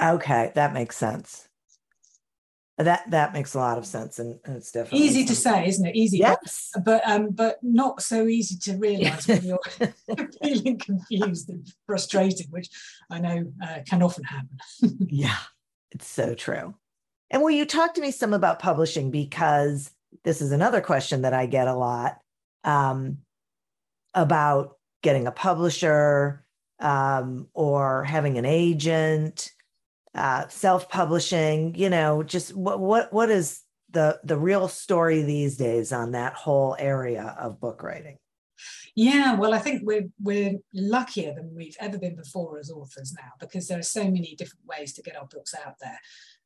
Okay, 0.00 0.52
that 0.54 0.72
makes 0.72 0.96
sense. 0.96 1.48
That 2.78 3.10
that 3.10 3.34
makes 3.34 3.52
a 3.54 3.58
lot 3.58 3.76
of 3.76 3.84
sense, 3.84 4.18
and, 4.18 4.40
it's 4.46 4.72
definitely 4.72 5.06
easy 5.06 5.26
to 5.26 5.36
say, 5.36 5.68
isn't 5.68 5.84
it? 5.84 5.94
Easy, 5.94 6.18
yes, 6.18 6.70
but, 6.74 6.84
but 6.84 7.06
um, 7.06 7.28
but 7.30 7.58
not 7.62 8.00
so 8.00 8.26
easy 8.26 8.56
to 8.60 8.78
realise 8.78 9.28
when 9.28 9.44
you're 9.44 9.60
feeling 10.42 10.78
confused 10.78 11.50
and 11.50 11.70
frustrated, 11.86 12.46
which 12.50 12.70
I 13.10 13.20
know 13.20 13.52
uh, 13.62 13.80
can 13.86 14.02
often 14.02 14.24
happen. 14.24 14.58
yeah, 15.10 15.36
it's 15.90 16.08
so 16.08 16.34
true. 16.34 16.74
And 17.30 17.42
will 17.42 17.50
you 17.50 17.66
talk 17.66 17.92
to 17.94 18.00
me 18.00 18.10
some 18.10 18.32
about 18.32 18.58
publishing? 18.58 19.10
Because 19.10 19.90
this 20.24 20.40
is 20.40 20.50
another 20.50 20.80
question 20.80 21.22
that 21.22 21.34
I 21.34 21.44
get 21.44 21.68
a 21.68 21.74
lot 21.74 22.18
um, 22.64 23.18
about 24.14 24.76
getting 25.02 25.26
a 25.26 25.32
publisher 25.32 26.42
um, 26.80 27.48
or 27.52 28.04
having 28.04 28.38
an 28.38 28.46
agent, 28.46 29.50
uh, 30.14 30.48
self-publishing. 30.48 31.74
You 31.74 31.90
know, 31.90 32.22
just 32.22 32.54
what 32.54 32.80
what 32.80 33.12
what 33.12 33.30
is 33.30 33.60
the 33.90 34.20
the 34.24 34.38
real 34.38 34.68
story 34.68 35.22
these 35.22 35.56
days 35.56 35.92
on 35.92 36.12
that 36.12 36.34
whole 36.34 36.76
area 36.78 37.36
of 37.38 37.60
book 37.60 37.82
writing? 37.82 38.18
Yeah, 38.94 39.36
well, 39.36 39.54
I 39.54 39.58
think 39.58 39.82
we're 39.84 40.08
we're 40.22 40.58
luckier 40.74 41.34
than 41.34 41.54
we've 41.54 41.76
ever 41.80 41.98
been 41.98 42.14
before 42.14 42.58
as 42.58 42.70
authors 42.70 43.14
now 43.14 43.30
because 43.40 43.66
there 43.66 43.78
are 43.78 43.82
so 43.82 44.04
many 44.04 44.34
different 44.36 44.66
ways 44.66 44.92
to 44.94 45.02
get 45.02 45.16
our 45.16 45.26
books 45.26 45.54
out 45.54 45.76
there. 45.80 45.98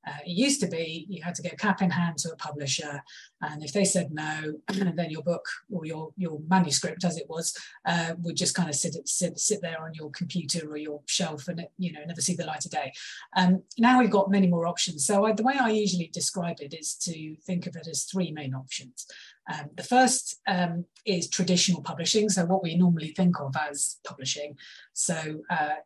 Uh, 0.06 0.18
it 0.24 0.32
used 0.32 0.60
to 0.60 0.68
be 0.68 1.06
you 1.08 1.22
had 1.22 1.34
to 1.34 1.42
go 1.42 1.50
cap 1.58 1.82
in 1.82 1.90
hand 1.90 2.18
to 2.18 2.30
a 2.30 2.36
publisher, 2.36 3.02
and 3.42 3.62
if 3.62 3.72
they 3.72 3.84
said 3.84 4.12
no, 4.12 4.54
then 4.68 5.10
your 5.10 5.22
book 5.22 5.44
or 5.70 5.84
your 5.84 6.10
your 6.16 6.38
manuscript, 6.48 7.04
as 7.04 7.16
it 7.16 7.28
was, 7.28 7.56
uh, 7.86 8.14
would 8.22 8.36
just 8.36 8.54
kind 8.54 8.68
of 8.68 8.74
sit 8.74 8.96
sit 9.08 9.38
sit 9.38 9.60
there 9.62 9.82
on 9.82 9.94
your 9.94 10.10
computer 10.10 10.68
or 10.70 10.76
your 10.76 11.00
shelf 11.06 11.48
and 11.48 11.66
you 11.78 11.92
know 11.92 12.00
never 12.06 12.20
see 12.20 12.34
the 12.34 12.46
light 12.46 12.64
of 12.64 12.70
day. 12.70 12.92
Um, 13.36 13.62
now 13.78 13.98
we've 13.98 14.10
got 14.10 14.30
many 14.30 14.46
more 14.46 14.66
options. 14.66 15.06
So 15.06 15.24
I, 15.24 15.32
the 15.32 15.42
way 15.42 15.54
I 15.58 15.70
usually 15.70 16.10
describe 16.12 16.60
it 16.60 16.74
is 16.74 16.94
to 16.96 17.36
think 17.44 17.66
of 17.66 17.76
it 17.76 17.88
as 17.88 18.04
three 18.04 18.30
main 18.30 18.54
options. 18.54 19.06
Um, 19.52 19.70
the 19.76 19.82
first 19.82 20.40
um, 20.46 20.86
is 21.04 21.28
traditional 21.28 21.82
publishing, 21.82 22.28
so 22.28 22.46
what 22.46 22.62
we 22.62 22.76
normally 22.76 23.08
think 23.08 23.40
of 23.40 23.54
as 23.56 23.98
publishing. 24.04 24.56
So 24.92 25.40
uh, 25.50 25.76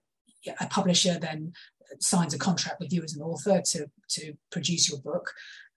a 0.61 0.67
publisher 0.67 1.19
then 1.19 1.53
signs 1.99 2.35
a 2.35 2.39
contract 2.39 2.81
with 2.81 2.93
you 2.93 3.03
as 3.03 3.15
an 3.15 3.23
author 3.23 3.61
to, 3.73 3.91
to 4.09 4.35
produce 4.51 4.89
your 4.89 5.01
book. 5.01 5.33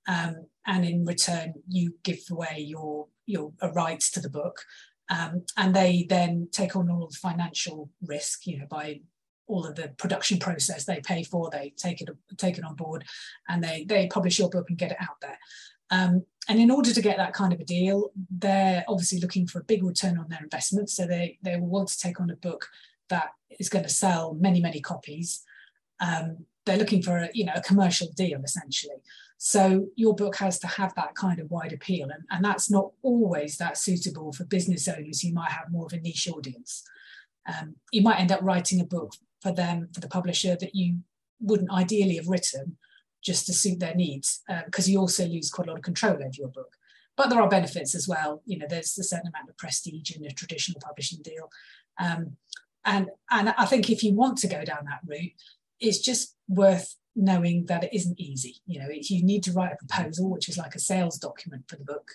Um, 0.08 0.48
and 0.66 0.86
in 0.86 1.06
return, 1.06 1.54
you 1.68 1.96
give 2.04 2.20
away 2.30 2.66
your, 2.68 3.08
your 3.26 3.54
rights 3.74 4.12
to 4.12 4.22
the 4.22 4.30
book. 4.30 4.62
Um, 5.10 5.44
and 5.58 5.76
they 5.76 6.06
then 6.10 6.48
take 6.52 6.76
on 6.76 6.90
all 6.90 7.08
the 7.08 7.16
financial 7.16 7.90
risk, 8.02 8.48
you 8.48 8.60
know, 8.60 8.66
by 8.70 9.02
all 9.48 9.66
of 9.66 9.76
the 9.76 9.90
production 9.98 10.40
process 10.40 10.86
they 10.86 11.02
pay 11.02 11.24
for, 11.24 11.50
they 11.50 11.74
take 11.78 12.02
it 12.02 12.10
take 12.38 12.58
it 12.58 12.64
on 12.64 12.76
board, 12.76 13.04
and 13.48 13.64
they 13.64 13.86
they 13.88 14.08
publish 14.08 14.40
your 14.40 14.50
book 14.50 14.70
and 14.70 14.78
get 14.78 14.92
it 14.92 14.98
out 15.02 15.20
there. 15.22 15.38
Um, 15.90 16.26
and 16.48 16.60
in 16.60 16.72
order 16.72 16.94
to 16.94 17.02
get 17.02 17.18
that 17.18 17.34
kind 17.34 17.54
of 17.54 17.60
a 17.60 17.66
deal, 17.66 18.12
they're 18.30 18.84
obviously 18.88 19.20
looking 19.20 19.48
for 19.48 19.60
a 19.60 19.64
big 19.64 19.84
return 19.84 20.18
on 20.18 20.30
their 20.30 20.42
investment. 20.42 20.90
So 20.90 21.06
they 21.06 21.38
they 21.42 21.58
will 21.58 21.68
want 21.68 21.90
to 21.90 22.00
take 22.00 22.20
on 22.20 22.30
a 22.30 22.36
book 22.36 22.70
that 23.10 23.32
is 23.60 23.70
going 23.70 23.84
to 23.84 23.90
sell 23.90 24.34
many 24.34 24.62
many 24.62 24.80
copies 24.80 25.44
um, 26.00 26.46
they're 26.66 26.78
looking 26.78 27.02
for 27.02 27.18
a, 27.18 27.30
you 27.34 27.46
know 27.46 27.54
a 27.56 27.62
commercial 27.62 28.08
deal 28.16 28.42
essentially. 28.44 28.96
So 29.38 29.88
your 29.96 30.16
book 30.16 30.38
has 30.38 30.58
to 30.60 30.68
have 30.68 30.96
that 30.96 31.16
kind 31.16 31.40
of 31.40 31.52
wide 31.52 31.74
appeal, 31.74 32.10
and, 32.10 32.24
and 32.32 32.44
that's 32.44 32.72
not 32.72 32.92
always 33.02 33.58
that 33.58 33.78
suitable 33.78 34.32
for 34.32 34.46
business 34.46 34.88
owners 34.88 35.22
who 35.22 35.34
might 35.34 35.52
have 35.52 35.72
more 35.72 35.86
of 35.86 35.94
a 35.94 36.00
niche 36.00 36.30
audience. 36.30 36.84
Um, 37.48 37.76
you 37.92 38.02
might 38.02 38.20
end 38.20 38.32
up 38.32 38.42
writing 38.42 38.80
a 38.80 38.86
book 38.86 39.14
for 39.42 39.52
them 39.52 39.90
for 39.94 40.00
the 40.00 40.08
publisher 40.08 40.56
that 40.60 40.74
you 40.74 41.00
wouldn't 41.42 41.72
ideally 41.72 42.16
have 42.16 42.30
written 42.30 42.78
just 43.22 43.46
to 43.46 43.54
suit 43.54 43.80
their 43.80 43.96
needs 43.96 44.42
because 44.66 44.88
uh, 44.88 44.92
you 44.92 45.00
also 45.00 45.26
lose 45.26 45.50
quite 45.50 45.68
a 45.68 45.72
lot 45.72 45.78
of 45.78 45.84
control 45.84 46.16
over 46.16 46.30
your 46.34 46.48
book 46.48 46.78
but 47.16 47.30
there 47.30 47.42
are 47.42 47.50
benefits 47.50 47.96
as 47.96 48.08
well 48.08 48.42
you 48.46 48.58
know 48.58 48.66
there's 48.70 48.98
a 48.98 49.04
certain 49.04 49.28
amount 49.28 49.50
of 49.50 49.58
prestige 49.58 50.16
in 50.16 50.26
a 50.26 50.32
traditional 50.32 50.82
publishing 50.82 51.22
deal 51.22 51.50
um, 52.00 52.36
and 52.86 53.10
and 53.32 53.54
i 53.58 53.66
think 53.66 53.90
if 53.90 54.04
you 54.04 54.14
want 54.14 54.38
to 54.38 54.48
go 54.48 54.64
down 54.64 54.86
that 54.86 55.00
route 55.06 55.34
it's 55.84 56.00
just 56.00 56.36
worth 56.48 56.96
knowing 57.16 57.66
that 57.68 57.84
it 57.84 57.94
isn't 57.94 58.20
easy. 58.20 58.62
You 58.66 58.80
know, 58.80 58.88
you 58.90 59.24
need 59.24 59.44
to 59.44 59.52
write 59.52 59.74
a 59.74 59.86
proposal, 59.86 60.30
which 60.30 60.50
is 60.50 60.58
like 60.58 60.76
a 60.76 60.80
sales 60.80 61.18
document 61.18 61.66
for 61.68 61.76
the 61.76 61.84
book, 61.84 62.10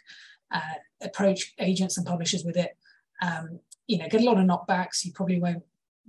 uh, 0.51 0.79
approach 1.01 1.55
agents 1.61 1.97
and 1.97 2.07
publishers 2.07 2.45
with 2.45 2.57
it. 2.57 2.77
Um, 3.23 3.61
you 3.87 3.99
know, 3.99 4.09
get 4.09 4.23
a 4.23 4.25
lot 4.25 4.39
of 4.39 4.47
knockbacks. 4.47 5.05
You 5.05 5.13
probably 5.13 5.39
won't 5.39 5.63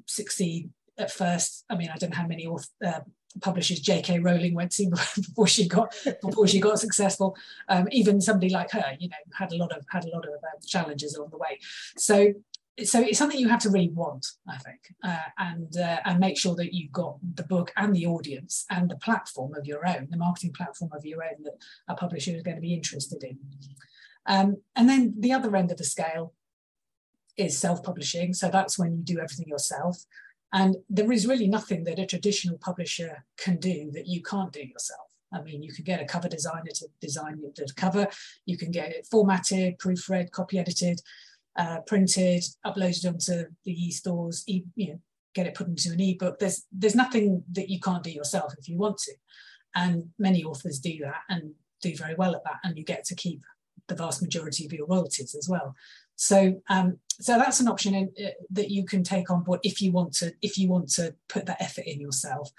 succeed 0.06 0.72
at 0.98 1.12
first. 1.12 1.66
I 1.70 1.76
mean, 1.76 1.90
I 1.94 1.98
don't 1.98 2.12
know 2.12 2.18
how 2.18 2.28
many 2.28 2.48
uh, 2.48 3.00
publishers 3.42 3.80
J.K. 3.80 4.20
Rowling 4.20 4.54
went 4.54 4.72
to 4.74 4.90
before 5.16 5.48
she 5.48 5.68
got 5.68 5.96
before 6.22 6.48
she 6.48 6.60
got 6.60 6.80
successful. 6.80 7.36
Um, 7.68 7.88
even 7.92 8.22
somebody 8.22 8.50
like 8.50 8.72
her, 8.72 8.84
you 9.00 9.10
know, 9.10 9.16
had 9.38 9.52
a 9.52 9.58
lot 9.58 9.72
of 9.72 9.86
had 9.90 10.06
a 10.06 10.10
lot 10.10 10.26
of 10.26 10.34
uh, 10.34 10.60
challenges 10.66 11.16
along 11.16 11.30
the 11.32 11.38
way. 11.38 11.60
So 11.98 12.34
so 12.84 13.02
it's 13.02 13.18
something 13.18 13.40
you 13.40 13.50
have 13.50 13.62
to 13.62 13.70
really 13.70 13.90
want, 13.90 14.26
I 14.48 14.58
think, 14.58 14.80
uh, 15.04 15.30
and 15.38 15.76
uh, 15.78 16.00
and 16.06 16.20
make 16.20 16.38
sure 16.38 16.56
that 16.56 16.74
you've 16.74 16.92
got 16.92 17.18
the 17.36 17.44
book 17.44 17.72
and 17.78 17.96
the 17.96 18.06
audience 18.06 18.66
and 18.70 18.90
the 18.90 18.98
platform 18.98 19.54
of 19.56 19.66
your 19.66 19.88
own, 19.88 20.08
the 20.10 20.18
marketing 20.18 20.54
platform 20.54 20.92
of 20.94 21.06
your 21.06 21.24
own 21.24 21.44
that 21.44 21.58
a 21.88 21.96
publisher 21.96 22.32
is 22.32 22.44
going 22.44 22.58
to 22.58 22.62
be 22.62 22.74
interested 22.74 23.24
in. 23.24 23.38
Um, 24.26 24.58
and 24.76 24.88
then 24.88 25.16
the 25.18 25.34
other 25.34 25.56
end 25.56 25.72
of 25.72 25.78
the 25.78 25.84
scale 25.84 26.34
is 27.38 27.58
self-publishing. 27.58 28.34
So 28.34 28.50
that's 28.50 28.78
when 28.78 28.98
you 28.98 29.04
do 29.04 29.20
everything 29.20 29.48
yourself. 29.48 30.04
And 30.52 30.78
there 30.90 31.12
is 31.12 31.28
really 31.28 31.48
nothing 31.48 31.84
that 31.86 32.00
a 32.00 32.06
traditional 32.06 32.58
publisher 32.58 33.26
can 33.38 33.58
do 33.58 33.92
that 33.94 34.08
you 34.08 34.22
can't 34.22 34.52
do 34.52 34.62
yourself. 34.66 35.10
I 35.32 35.42
mean, 35.42 35.62
you 35.62 35.72
can 35.72 35.84
get 35.84 36.02
a 36.02 36.06
cover 36.06 36.28
designer 36.28 36.72
to 36.76 36.88
design 37.02 37.40
the 37.42 37.72
cover, 37.76 38.08
you 38.46 38.58
can 38.58 38.72
get 38.72 38.90
it 38.90 39.08
formatted, 39.10 39.78
proofread, 39.78 40.32
copy 40.32 40.58
edited, 40.58 41.02
uh, 41.60 41.80
printed, 41.86 42.44
uploaded 42.66 43.06
onto 43.06 43.46
the 43.66 43.86
e-stores, 43.86 44.44
e- 44.48 44.64
you 44.76 44.88
know, 44.88 45.00
get 45.36 45.46
it 45.46 45.54
put 45.54 45.68
into 45.68 45.92
an 45.92 46.00
ebook. 46.00 46.40
There's 46.40 46.66
there's 46.72 46.96
nothing 46.96 47.44
that 47.52 47.70
you 47.70 47.80
can't 47.80 48.04
do 48.04 48.12
yourself 48.12 48.54
if 48.58 48.68
you 48.70 48.78
want 48.78 48.98
to, 49.00 49.14
and 49.76 50.10
many 50.18 50.44
authors 50.44 50.80
do 50.80 50.98
that 51.00 51.22
and 51.30 51.54
do 51.82 51.96
very 51.96 52.16
well 52.16 52.36
at 52.36 52.44
that, 52.46 52.60
and 52.64 52.78
you 52.78 52.84
get 52.84 53.04
to 53.06 53.16
keep 53.16 53.42
the 53.88 53.96
vast 53.96 54.22
majority 54.22 54.66
of 54.66 54.74
your 54.74 54.88
royalties 54.88 55.36
as 55.36 55.48
well. 55.50 55.76
So 56.16 56.62
um, 56.70 56.98
so 57.20 57.38
that's 57.38 57.60
an 57.60 57.68
option 57.68 57.94
in, 57.94 58.14
uh, 58.26 58.30
that 58.52 58.72
you 58.72 58.86
can 58.86 59.04
take 59.04 59.30
on 59.30 59.44
board 59.44 59.60
if 59.64 59.82
you 59.82 59.92
want 59.92 60.14
to 60.14 60.34
if 60.42 60.58
you 60.58 60.70
want 60.70 60.90
to 60.94 61.14
put 61.28 61.46
that 61.46 61.62
effort 61.62 61.86
in 61.86 62.00
yourself. 62.00 62.50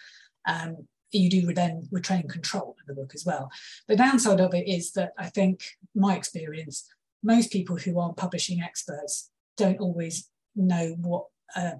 Um, 0.46 0.86
you 1.12 1.28
do 1.28 1.52
then 1.52 1.88
retain 1.90 2.28
control 2.28 2.76
of 2.80 2.86
the 2.86 2.94
book 2.94 3.12
as 3.14 3.26
well. 3.26 3.50
The 3.88 3.96
downside 3.96 4.40
of 4.40 4.54
it 4.54 4.68
is 4.68 4.92
that 4.92 5.12
I 5.18 5.28
think 5.28 5.64
my 5.94 6.14
experience, 6.16 6.88
most 7.22 7.52
people 7.52 7.76
who 7.76 7.98
aren't 7.98 8.16
publishing 8.16 8.60
experts 8.62 9.30
don't 9.56 9.80
always 9.80 10.28
know 10.56 10.96
what 10.98 11.26
uh, 11.56 11.72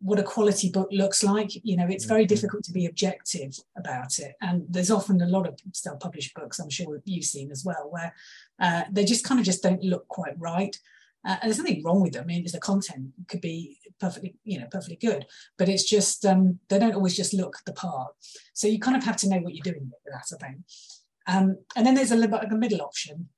what 0.00 0.18
a 0.18 0.22
quality 0.22 0.70
book 0.70 0.88
looks 0.92 1.22
like. 1.24 1.50
You 1.64 1.76
know, 1.76 1.86
it's 1.88 2.04
very 2.04 2.22
mm-hmm. 2.22 2.28
difficult 2.28 2.64
to 2.64 2.72
be 2.72 2.86
objective 2.86 3.56
about 3.76 4.18
it. 4.18 4.34
And 4.40 4.64
there's 4.68 4.90
often 4.90 5.20
a 5.20 5.26
lot 5.26 5.48
of 5.48 5.58
self-published 5.72 6.34
books, 6.34 6.58
I'm 6.58 6.70
sure 6.70 7.00
you've 7.04 7.24
seen 7.24 7.50
as 7.50 7.64
well, 7.64 7.88
where 7.90 8.14
uh, 8.60 8.84
they 8.90 9.04
just 9.04 9.24
kind 9.24 9.40
of 9.40 9.46
just 9.46 9.62
don't 9.62 9.82
look 9.82 10.06
quite 10.08 10.38
right. 10.38 10.76
Uh, 11.26 11.36
and 11.42 11.50
there's 11.50 11.58
nothing 11.58 11.82
wrong 11.82 12.00
with 12.00 12.12
them. 12.12 12.22
I 12.22 12.26
mean, 12.26 12.46
the 12.50 12.60
content 12.60 13.08
could 13.26 13.40
be 13.40 13.78
perfectly, 13.98 14.36
you 14.44 14.60
know, 14.60 14.66
perfectly 14.70 14.96
good, 14.96 15.26
but 15.58 15.68
it's 15.68 15.84
just 15.84 16.24
um, 16.24 16.60
they 16.68 16.78
don't 16.78 16.94
always 16.94 17.16
just 17.16 17.34
look 17.34 17.56
the 17.66 17.72
part. 17.72 18.12
So 18.54 18.68
you 18.68 18.78
kind 18.78 18.96
of 18.96 19.04
have 19.04 19.16
to 19.18 19.28
know 19.28 19.38
what 19.38 19.54
you're 19.54 19.72
doing 19.72 19.90
with 19.90 20.12
that, 20.12 20.32
I 20.32 20.46
think. 20.46 20.58
Um, 21.26 21.58
and 21.74 21.84
then 21.84 21.94
there's 21.94 22.12
a 22.12 22.16
little 22.16 22.38
bit 22.38 22.46
of 22.46 22.52
a 22.52 22.56
middle 22.56 22.80
option, 22.82 23.28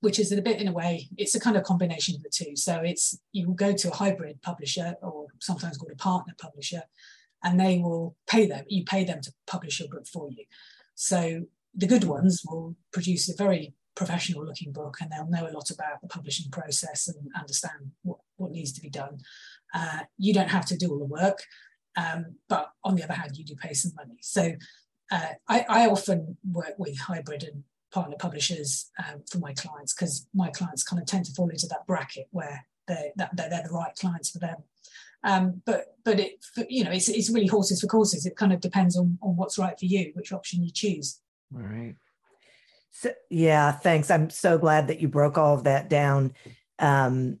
which 0.00 0.18
is 0.18 0.32
a 0.32 0.42
bit 0.42 0.60
in 0.60 0.68
a 0.68 0.72
way, 0.72 1.08
it's 1.16 1.34
a 1.34 1.40
kind 1.40 1.56
of 1.56 1.64
combination 1.64 2.14
of 2.14 2.22
the 2.22 2.30
two. 2.30 2.54
So 2.56 2.80
it's 2.82 3.18
you 3.32 3.48
will 3.48 3.54
go 3.54 3.72
to 3.72 3.90
a 3.90 3.94
hybrid 3.94 4.42
publisher 4.42 4.94
or 5.02 5.26
sometimes 5.40 5.76
called 5.78 5.92
a 5.92 5.96
partner 5.96 6.34
publisher, 6.38 6.82
and 7.42 7.58
they 7.58 7.78
will 7.78 8.16
pay 8.26 8.46
them, 8.46 8.64
you 8.68 8.84
pay 8.84 9.04
them 9.04 9.20
to 9.22 9.32
publish 9.46 9.80
your 9.80 9.88
book 9.88 10.06
for 10.06 10.30
you. 10.30 10.44
So 10.94 11.46
the 11.74 11.86
good 11.86 12.04
ones 12.04 12.42
will 12.46 12.76
produce 12.92 13.28
a 13.28 13.36
very 13.36 13.74
professional 13.94 14.44
looking 14.44 14.72
book 14.72 14.98
and 15.00 15.10
they'll 15.10 15.28
know 15.28 15.48
a 15.48 15.52
lot 15.52 15.70
about 15.70 16.00
the 16.02 16.08
publishing 16.08 16.50
process 16.50 17.08
and 17.08 17.16
understand 17.38 17.92
what, 18.02 18.18
what 18.36 18.50
needs 18.50 18.72
to 18.72 18.80
be 18.80 18.90
done. 18.90 19.18
Uh, 19.74 20.00
you 20.18 20.32
don't 20.32 20.50
have 20.50 20.66
to 20.66 20.76
do 20.76 20.90
all 20.90 20.98
the 20.98 21.04
work, 21.04 21.42
um, 21.96 22.36
but 22.48 22.70
on 22.84 22.94
the 22.94 23.02
other 23.02 23.14
hand, 23.14 23.36
you 23.36 23.44
do 23.44 23.54
pay 23.56 23.72
some 23.72 23.92
money. 23.96 24.18
So 24.20 24.52
uh, 25.10 25.32
I, 25.48 25.64
I, 25.68 25.86
often 25.86 26.36
work 26.50 26.74
with 26.78 26.98
hybrid 26.98 27.44
and 27.44 27.62
partner 27.92 28.16
publishers 28.18 28.90
um, 28.98 29.22
for 29.30 29.38
my 29.38 29.52
clients 29.54 29.94
because 29.94 30.26
my 30.34 30.50
clients 30.50 30.82
kind 30.82 31.00
of 31.00 31.06
tend 31.06 31.24
to 31.24 31.32
fall 31.32 31.48
into 31.48 31.66
that 31.68 31.86
bracket 31.86 32.26
where 32.30 32.66
they're, 32.88 33.12
that, 33.16 33.36
they're, 33.36 33.50
they're 33.50 33.66
the 33.66 33.74
right 33.74 33.94
clients 33.96 34.30
for 34.30 34.38
them. 34.38 34.56
Um, 35.24 35.62
but 35.64 35.96
but 36.04 36.20
it 36.20 36.44
you 36.68 36.84
know 36.84 36.92
it's, 36.92 37.08
it's 37.08 37.30
really 37.30 37.46
horses 37.48 37.80
for 37.80 37.88
courses. 37.88 38.26
It 38.26 38.36
kind 38.36 38.52
of 38.52 38.60
depends 38.60 38.96
on, 38.96 39.18
on 39.22 39.36
what's 39.36 39.58
right 39.58 39.78
for 39.78 39.86
you, 39.86 40.12
which 40.14 40.32
option 40.32 40.62
you 40.62 40.70
choose. 40.70 41.20
All 41.54 41.62
right. 41.62 41.96
So, 42.90 43.10
yeah, 43.28 43.72
thanks. 43.72 44.10
I'm 44.10 44.30
so 44.30 44.56
glad 44.56 44.88
that 44.88 45.00
you 45.00 45.08
broke 45.08 45.36
all 45.36 45.54
of 45.54 45.64
that 45.64 45.90
down. 45.90 46.32
Um, 46.78 47.40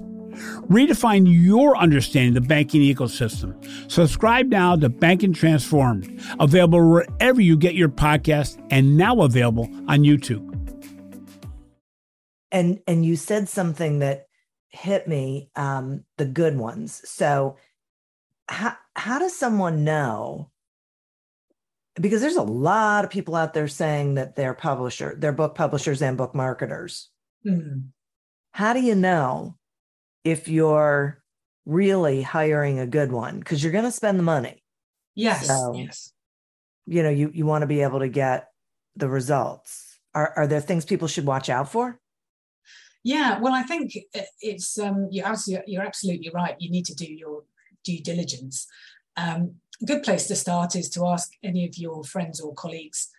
Redefine 0.69 1.25
your 1.27 1.77
understanding 1.77 2.35
of 2.35 2.43
the 2.43 2.47
banking 2.47 2.81
ecosystem. 2.81 3.55
Subscribe 3.91 4.47
now 4.47 4.75
to 4.75 4.89
Banking 4.89 5.33
Transformed, 5.33 6.21
available 6.39 6.89
wherever 6.89 7.41
you 7.41 7.57
get 7.57 7.75
your 7.75 7.89
podcast 7.89 8.63
and 8.69 8.97
now 8.97 9.21
available 9.21 9.69
on 9.87 9.99
YouTube. 9.99 10.47
And 12.51 12.79
and 12.87 13.05
you 13.05 13.15
said 13.15 13.47
something 13.47 13.99
that 13.99 14.27
hit 14.69 15.07
me, 15.07 15.49
um, 15.55 16.03
the 16.17 16.25
good 16.25 16.57
ones. 16.57 17.01
So 17.09 17.57
how 18.47 18.75
how 18.95 19.19
does 19.19 19.35
someone 19.35 19.83
know 19.83 20.51
because 21.95 22.21
there's 22.21 22.35
a 22.35 22.41
lot 22.41 23.03
of 23.03 23.11
people 23.11 23.35
out 23.35 23.53
there 23.53 23.67
saying 23.67 24.15
that 24.15 24.35
they're 24.35 24.53
publisher, 24.53 25.15
they're 25.17 25.31
book 25.31 25.55
publishers 25.55 26.01
and 26.01 26.17
book 26.17 26.33
marketers. 26.33 27.09
Mm-hmm. 27.45 27.79
How 28.51 28.73
do 28.73 28.81
you 28.81 28.95
know 28.95 29.57
if 30.23 30.47
you're 30.47 31.21
really 31.65 32.21
hiring 32.21 32.79
a 32.79 32.87
good 32.87 33.11
one? 33.11 33.39
Because 33.39 33.63
you're 33.63 33.71
going 33.71 33.85
to 33.85 33.91
spend 33.91 34.19
the 34.19 34.23
money. 34.23 34.63
Yes. 35.15 35.47
So, 35.47 35.73
yes. 35.73 36.13
You 36.85 37.03
know, 37.03 37.09
you 37.09 37.31
you 37.33 37.45
want 37.45 37.61
to 37.61 37.67
be 37.67 37.81
able 37.81 37.99
to 37.99 38.09
get 38.09 38.47
the 38.95 39.07
results. 39.07 39.99
Are 40.13 40.33
are 40.35 40.47
there 40.47 40.61
things 40.61 40.85
people 40.85 41.07
should 41.07 41.25
watch 41.25 41.49
out 41.49 41.71
for? 41.71 41.99
Yeah, 43.03 43.39
well, 43.39 43.53
I 43.53 43.63
think 43.63 43.93
it's 44.41 44.77
um, 44.77 45.07
you're 45.11 45.25
absolutely 45.25 45.73
you're 45.73 45.83
absolutely 45.83 46.31
right. 46.33 46.55
You 46.59 46.69
need 46.69 46.85
to 46.85 46.95
do 46.95 47.11
your 47.11 47.43
due 47.83 48.01
diligence. 48.01 48.67
Um, 49.17 49.55
a 49.81 49.85
good 49.85 50.03
place 50.03 50.27
to 50.27 50.35
start 50.35 50.75
is 50.75 50.89
to 50.91 51.07
ask 51.07 51.31
any 51.43 51.65
of 51.65 51.77
your 51.77 52.03
friends 52.03 52.39
or 52.39 52.53
colleagues 52.53 53.09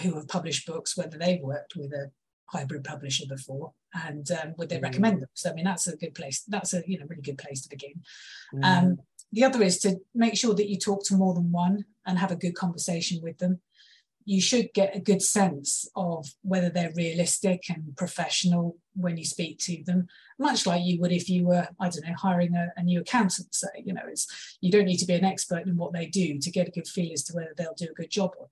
who 0.00 0.14
have 0.14 0.28
published 0.28 0.66
books 0.66 0.96
whether 0.96 1.16
they've 1.16 1.40
worked 1.40 1.74
with 1.76 1.92
a 1.92 2.10
hybrid 2.46 2.84
publisher 2.84 3.24
before 3.28 3.72
and 4.04 4.30
um, 4.30 4.54
would 4.56 4.68
they 4.68 4.78
recommend 4.78 5.22
them 5.22 5.28
so 5.34 5.50
i 5.50 5.54
mean 5.54 5.64
that's 5.64 5.86
a 5.86 5.96
good 5.96 6.14
place 6.14 6.44
that's 6.48 6.74
a 6.74 6.82
you 6.86 6.98
know 6.98 7.06
really 7.08 7.22
good 7.22 7.38
place 7.38 7.62
to 7.62 7.68
begin 7.68 7.94
mm. 8.54 8.64
um, 8.64 8.98
the 9.32 9.42
other 9.44 9.62
is 9.62 9.78
to 9.78 9.96
make 10.14 10.36
sure 10.36 10.54
that 10.54 10.68
you 10.68 10.78
talk 10.78 11.04
to 11.04 11.16
more 11.16 11.34
than 11.34 11.50
one 11.50 11.84
and 12.06 12.18
have 12.18 12.30
a 12.30 12.36
good 12.36 12.54
conversation 12.54 13.20
with 13.22 13.38
them 13.38 13.60
you 14.26 14.40
should 14.40 14.72
get 14.72 14.96
a 14.96 15.00
good 15.00 15.22
sense 15.22 15.86
of 15.94 16.26
whether 16.42 16.70
they're 16.70 16.92
realistic 16.96 17.64
and 17.68 17.94
professional 17.96 18.76
when 18.94 19.16
you 19.16 19.24
speak 19.24 19.58
to 19.58 19.82
them, 19.84 20.06
much 20.38 20.66
like 20.66 20.82
you 20.82 20.98
would 21.00 21.12
if 21.12 21.28
you 21.28 21.46
were, 21.46 21.68
I 21.78 21.88
don't 21.88 22.06
know, 22.06 22.14
hiring 22.14 22.54
a, 22.54 22.68
a, 22.76 22.82
new 22.82 23.00
accountant. 23.00 23.54
Say, 23.54 23.68
you 23.84 23.92
know, 23.92 24.02
it's 24.08 24.56
you 24.60 24.70
don't 24.70 24.86
need 24.86 24.98
to 24.98 25.06
be 25.06 25.14
an 25.14 25.24
expert 25.24 25.66
in 25.66 25.76
what 25.76 25.92
they 25.92 26.06
do 26.06 26.38
to 26.38 26.50
get 26.50 26.68
a 26.68 26.70
good 26.70 26.88
feel 26.88 27.12
as 27.12 27.22
to 27.24 27.34
whether 27.34 27.52
they'll 27.56 27.74
do 27.76 27.88
a 27.90 27.94
good 27.94 28.10
job 28.10 28.30
or 28.38 28.48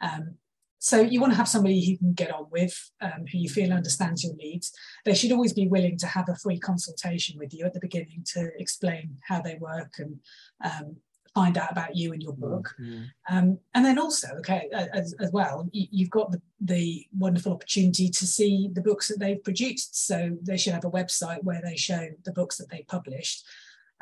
not. 0.00 0.12
Um, 0.12 0.34
so 0.82 1.00
you 1.00 1.20
want 1.20 1.32
to 1.32 1.36
have 1.36 1.46
somebody 1.46 1.76
you 1.76 1.96
can 1.96 2.12
get 2.12 2.34
on 2.34 2.46
with, 2.50 2.90
um, 3.00 3.24
who 3.30 3.38
you 3.38 3.48
feel 3.48 3.72
understands 3.72 4.24
your 4.24 4.34
needs. 4.34 4.72
They 5.04 5.14
should 5.14 5.30
always 5.30 5.52
be 5.52 5.68
willing 5.68 5.96
to 5.98 6.08
have 6.08 6.28
a 6.28 6.34
free 6.34 6.58
consultation 6.58 7.38
with 7.38 7.54
you 7.54 7.64
at 7.64 7.72
the 7.72 7.78
beginning 7.78 8.24
to 8.32 8.50
explain 8.58 9.18
how 9.28 9.40
they 9.40 9.58
work 9.60 9.92
and 9.98 10.18
um, 10.64 10.96
find 11.36 11.56
out 11.56 11.70
about 11.70 11.94
you 11.94 12.12
and 12.12 12.20
your 12.20 12.32
book. 12.32 12.74
Mm-hmm. 12.80 13.02
Um, 13.30 13.58
and 13.74 13.84
then 13.84 13.96
also, 13.96 14.26
okay, 14.38 14.68
as, 14.72 15.14
as 15.20 15.30
well, 15.30 15.68
you, 15.70 16.04
have 16.04 16.10
got 16.10 16.32
the, 16.32 16.42
the 16.60 17.06
wonderful 17.16 17.52
opportunity 17.52 18.08
to 18.08 18.26
see 18.26 18.68
the 18.72 18.82
books 18.82 19.06
that 19.06 19.20
they've 19.20 19.42
produced. 19.44 20.04
So 20.04 20.36
they 20.42 20.56
should 20.56 20.72
have 20.72 20.84
a 20.84 20.90
website 20.90 21.44
where 21.44 21.62
they 21.62 21.76
show 21.76 22.08
the 22.24 22.32
books 22.32 22.56
that 22.56 22.70
they 22.70 22.84
published. 22.88 23.44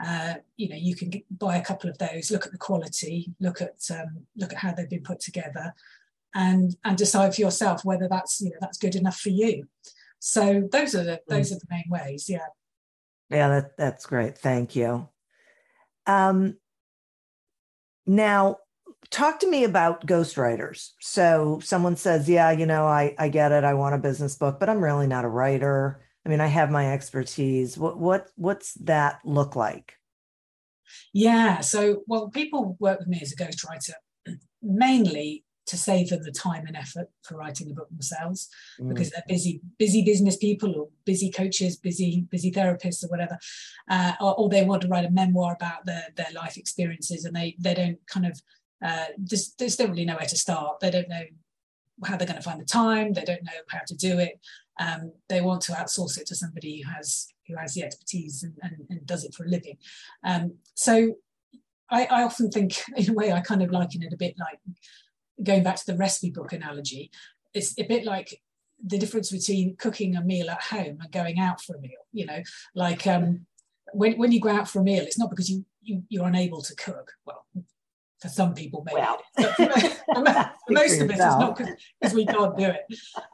Uh, 0.03 0.37
you 0.57 0.71
know, 0.71 0.77
you 0.77 0.97
can 0.97 1.13
buy 1.31 1.59
a 1.59 1.63
couple 1.63 1.91
of 1.91 1.99
those, 1.99 2.31
look 2.31 2.47
at 2.47 2.53
the 2.53 2.59
quality, 2.59 3.35
look 3.39 3.61
at 3.61 3.77
um, 3.91 4.25
look 4.35 4.51
at 4.51 4.59
how 4.59 4.73
they've 4.73 4.89
been 4.89 5.03
put 5.03 5.21
together, 5.21 5.75
and 6.35 6.77
and 6.85 6.97
decide 6.97 7.35
for 7.35 7.41
yourself 7.41 7.85
whether 7.85 8.09
that's 8.09 8.41
you 8.41 8.51
know 8.51 8.57
that's 8.61 8.79
good 8.79 8.95
enough 8.95 9.19
for 9.19 9.31
you. 9.31 9.67
So 10.19 10.69
those 10.71 10.95
are 10.95 11.05
the 11.05 11.13
mm. 11.13 11.29
those 11.29 11.53
are 11.53 11.57
the 11.57 11.67
main 11.71 11.85
ways. 11.89 12.29
Yeah. 12.29 12.47
Yeah, 13.31 13.49
that, 13.49 13.77
that's 13.77 14.07
great. 14.07 14.37
Thank 14.37 14.75
you. 14.75 15.09
Um, 16.05 16.57
now, 18.05 18.57
talk 19.11 19.39
to 19.39 19.49
me 19.49 19.63
about 19.63 20.05
ghostwriters. 20.05 20.91
So 21.01 21.61
someone 21.63 21.95
says, 21.95 22.29
Yeah, 22.29 22.51
you 22.51 22.67
know, 22.67 22.87
I, 22.87 23.15
I 23.21 23.29
get 23.29 23.53
it. 23.53 23.63
I 23.63 23.75
want 23.75 23.95
a 23.95 23.99
business 23.99 24.35
book, 24.35 24.59
but 24.59 24.69
I'm 24.69 24.83
really 24.83 25.07
not 25.07 25.25
a 25.25 25.29
writer. 25.29 26.01
I 26.27 26.29
mean, 26.29 26.41
I 26.41 26.49
have 26.49 26.73
my 26.73 26.93
expertise. 26.93 27.79
What 27.79 27.99
what 27.99 28.29
what's 28.37 28.75
that 28.75 29.21
look 29.25 29.55
like? 29.55 29.95
Yeah. 31.13 31.61
So 31.61 32.03
well, 32.09 32.31
people 32.31 32.77
work 32.81 32.99
with 32.99 33.09
me 33.09 33.21
as 33.23 33.33
a 33.33 33.37
ghostwriter 33.37 33.95
mainly 34.63 35.45
to 35.71 35.77
save 35.77 36.11
them 36.11 36.23
the 36.23 36.33
time 36.33 36.67
and 36.67 36.77
effort 36.77 37.09
for 37.23 37.37
writing 37.37 37.71
a 37.71 37.75
book 37.75 37.89
themselves 37.91 38.49
mm. 38.81 38.89
because 38.89 39.11
they're 39.11 39.23
busy 39.29 39.61
busy 39.79 40.05
business 40.05 40.37
people 40.37 40.75
or 40.77 40.89
busy 41.05 41.31
coaches 41.31 41.77
busy 41.77 42.27
busy 42.31 42.51
therapists 42.51 43.05
or 43.05 43.09
whatever 43.09 43.39
uh, 43.89 44.13
or, 44.21 44.35
or, 44.39 44.49
they 44.49 44.65
want 44.65 44.83
to 44.83 44.89
write 44.89 45.05
a 45.05 45.11
memoir 45.11 45.55
about 45.55 45.87
their 45.87 46.07
their 46.17 46.33
life 46.35 46.57
experiences 46.57 47.25
and 47.25 47.35
they 47.35 47.57
they 47.59 47.75
don't 47.75 47.99
kind 48.07 48.27
of 48.27 48.41
uh, 48.83 49.07
just, 49.25 49.59
just 49.59 49.79
don't 49.79 49.91
really 49.91 50.05
know 50.05 50.17
where 50.17 50.27
to 50.27 50.37
start. 50.37 50.81
They 50.81 50.91
don't 50.91 51.09
know 51.09 51.25
how 52.05 52.17
they're 52.17 52.27
going 52.27 52.39
to 52.39 52.43
find 52.43 52.61
the 52.61 52.65
time. 52.65 53.13
They 53.13 53.25
don't 53.25 53.45
know 53.45 53.53
how 53.69 53.81
to 53.87 53.95
do 53.95 54.19
it. 54.19 54.41
Um, 54.79 55.13
they 55.29 55.41
want 55.43 55.61
to 55.63 55.73
outsource 55.73 56.19
it 56.19 56.27
to 56.29 56.35
somebody 56.35 56.81
who 56.81 56.91
has 56.91 57.29
who 57.47 57.57
has 57.57 57.75
the 57.75 57.83
expertise 57.83 58.43
and, 58.43 58.55
and, 58.63 58.87
and 58.89 59.07
does 59.07 59.25
it 59.25 59.35
for 59.35 59.45
a 59.45 59.49
living. 59.49 59.77
Um, 60.25 60.55
so 60.75 61.17
I, 61.91 62.05
I 62.05 62.23
often 62.23 62.51
think 62.51 62.81
in 62.97 63.11
a 63.11 63.13
way 63.13 63.33
I 63.33 63.41
kind 63.41 63.63
of 63.63 63.71
liken 63.71 64.03
it 64.03 64.13
a 64.13 64.17
bit 64.17 64.37
like 64.39 64.61
going 65.43 65.63
back 65.63 65.77
to 65.77 65.87
the 65.87 65.97
recipe 65.97 66.31
book 66.31 66.53
analogy, 66.53 67.11
it's 67.55 67.79
a 67.79 67.85
bit 67.85 68.05
like 68.05 68.41
the 68.85 68.99
difference 68.99 69.31
between 69.31 69.77
cooking 69.77 70.17
a 70.17 70.23
meal 70.23 70.51
at 70.51 70.63
home 70.63 70.99
and 71.01 71.13
going 71.13 71.39
out 71.39 71.61
for 71.61 71.77
a 71.77 71.81
meal. 71.81 72.07
You 72.13 72.27
know, 72.27 72.43
like 72.75 73.07
um, 73.07 73.47
when 73.93 74.19
when 74.19 74.33
you 74.33 74.41
go 74.41 74.51
out 74.51 74.69
for 74.69 74.81
a 74.81 74.85
meal, 74.85 75.03
it's 75.03 75.19
not 75.19 75.31
because 75.31 75.51
you, 75.51 75.65
you 75.83 76.03
you're 76.09 76.27
unable 76.27 76.63
to 76.63 76.75
cook. 76.77 77.13
Well, 77.27 77.45
for 78.21 78.29
some 78.29 78.55
people 78.55 78.85
maybe. 78.85 79.01
Well, 79.01 79.23
for, 79.39 80.73
most 80.73 81.01
of 81.01 81.11
it 81.11 81.13
it's 81.13 81.19
not 81.19 81.57
because 81.57 82.15
we 82.15 82.27
can't 82.27 82.57
do 82.57 82.65
it. 82.65 82.85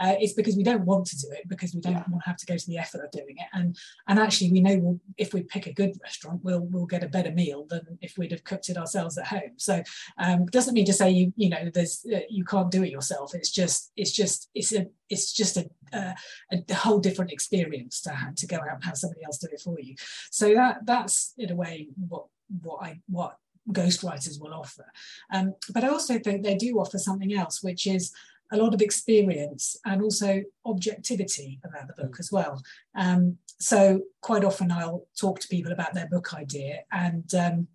Uh, 0.01 0.15
it's 0.21 0.35
because 0.35 0.57
we 0.57 0.63
don't 0.63 0.85
want 0.85 1.07
to 1.07 1.17
do 1.17 1.29
it 1.33 1.49
because 1.49 1.75
we 1.75 1.81
don't 1.81 1.95
yeah. 1.95 2.05
want 2.09 2.23
to 2.23 2.29
have 2.29 2.37
to 2.37 2.47
go 2.47 2.57
to 2.57 2.67
the 2.67 2.79
effort 2.79 3.05
of 3.05 3.11
doing 3.11 3.37
it. 3.37 3.47
And 3.53 3.77
and 4.09 4.19
actually 4.19 4.53
we 4.53 4.61
know 4.61 4.79
we'll, 4.79 5.01
if 5.19 5.35
we 5.35 5.43
pick 5.43 5.67
a 5.67 5.73
good 5.73 5.97
restaurant 6.03 6.41
we'll 6.43 6.61
we'll 6.61 6.87
get 6.87 7.05
a 7.05 7.09
better 7.09 7.33
meal 7.33 7.67
than 7.69 7.99
if 8.01 8.17
we'd 8.17 8.33
have 8.33 8.45
cooked 8.45 8.69
it 8.69 8.77
ourselves 8.77 9.19
at 9.19 9.27
home. 9.27 9.53
So 9.57 9.83
um, 10.19 10.47
doesn't 10.47 10.75
mean 10.75 10.87
to 10.87 10.93
say 10.93 11.11
you 11.11 11.33
you 11.37 11.49
know 11.49 11.71
there's 11.73 12.07
uh, 12.15 12.21
you 12.31 12.45
can't 12.45 12.71
do 12.71 12.85
it 12.85 12.91
yourself. 12.91 13.35
It's 13.35 13.51
just 13.51 13.93
it's 13.97 14.13
just 14.13 14.51
it's 14.55 14.73
a 14.73 14.87
it's 15.09 15.33
just 15.33 15.57
a, 15.57 15.69
a, 15.93 16.15
a 16.53 16.75
whole 16.75 16.99
different 16.99 17.33
experience 17.33 18.01
to 18.03 18.11
have 18.11 18.35
to 18.37 18.47
go 18.47 18.57
out 18.57 18.75
and 18.75 18.85
have 18.85 18.97
somebody 18.97 19.25
else 19.25 19.39
do 19.39 19.49
it 19.53 19.61
for 19.61 19.79
you. 19.81 19.95
So 20.31 20.55
that 20.55 20.79
that's 20.85 21.35
in 21.39 21.51
a 21.51 21.57
way 21.57 21.89
what 22.09 22.27
what 22.63 22.83
I 22.83 23.01
what 23.09 23.37
ghostwriters 23.73 24.41
will 24.41 24.55
offer. 24.55 24.87
Um, 25.33 25.55
but 25.73 25.85
I 25.85 25.89
also 25.89 26.19
think 26.19 26.43
they 26.43 26.57
do 26.57 26.79
offer 26.79 26.99
something 26.99 27.35
else, 27.35 27.63
which 27.63 27.87
is 27.87 28.13
a 28.53 28.57
lot 28.57 28.75
of 28.75 28.81
experience 28.81 29.77
and 29.85 30.03
also 30.03 30.43
objectivity 30.65 31.61
about 31.65 31.89
the 31.89 32.03
book 32.03 32.17
mm. 32.17 32.21
as 32.21 32.31
well. 32.31 32.63
Um, 32.95 33.39
so 33.59 34.03
quite 34.21 34.45
often 34.45 34.71
I'll 34.71 35.07
talk 35.19 35.41
to 35.41 35.49
people 35.49 35.73
about 35.73 35.95
their 35.95 36.09
book 36.09 36.35
idea 36.35 36.81
and 36.93 37.33
um, 37.35 37.69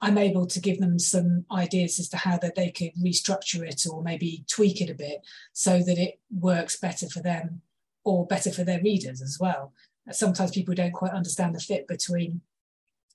I'm 0.00 0.16
able 0.16 0.46
to 0.46 0.60
give 0.60 0.78
them 0.78 0.98
some 0.98 1.44
ideas 1.50 1.98
as 1.98 2.08
to 2.10 2.16
how 2.16 2.38
that 2.38 2.54
they 2.54 2.70
could 2.70 2.92
restructure 3.02 3.68
it 3.68 3.82
or 3.90 4.02
maybe 4.02 4.44
tweak 4.48 4.80
it 4.80 4.90
a 4.90 4.94
bit 4.94 5.20
so 5.52 5.80
that 5.80 5.98
it 5.98 6.20
works 6.30 6.78
better 6.78 7.08
for 7.08 7.20
them 7.20 7.62
or 8.04 8.26
better 8.26 8.50
for 8.50 8.64
their 8.64 8.80
readers 8.82 9.20
as 9.20 9.38
well. 9.40 9.72
Sometimes 10.10 10.52
people 10.52 10.74
don't 10.74 10.92
quite 10.92 11.12
understand 11.12 11.54
the 11.54 11.60
fit 11.60 11.86
between 11.86 12.40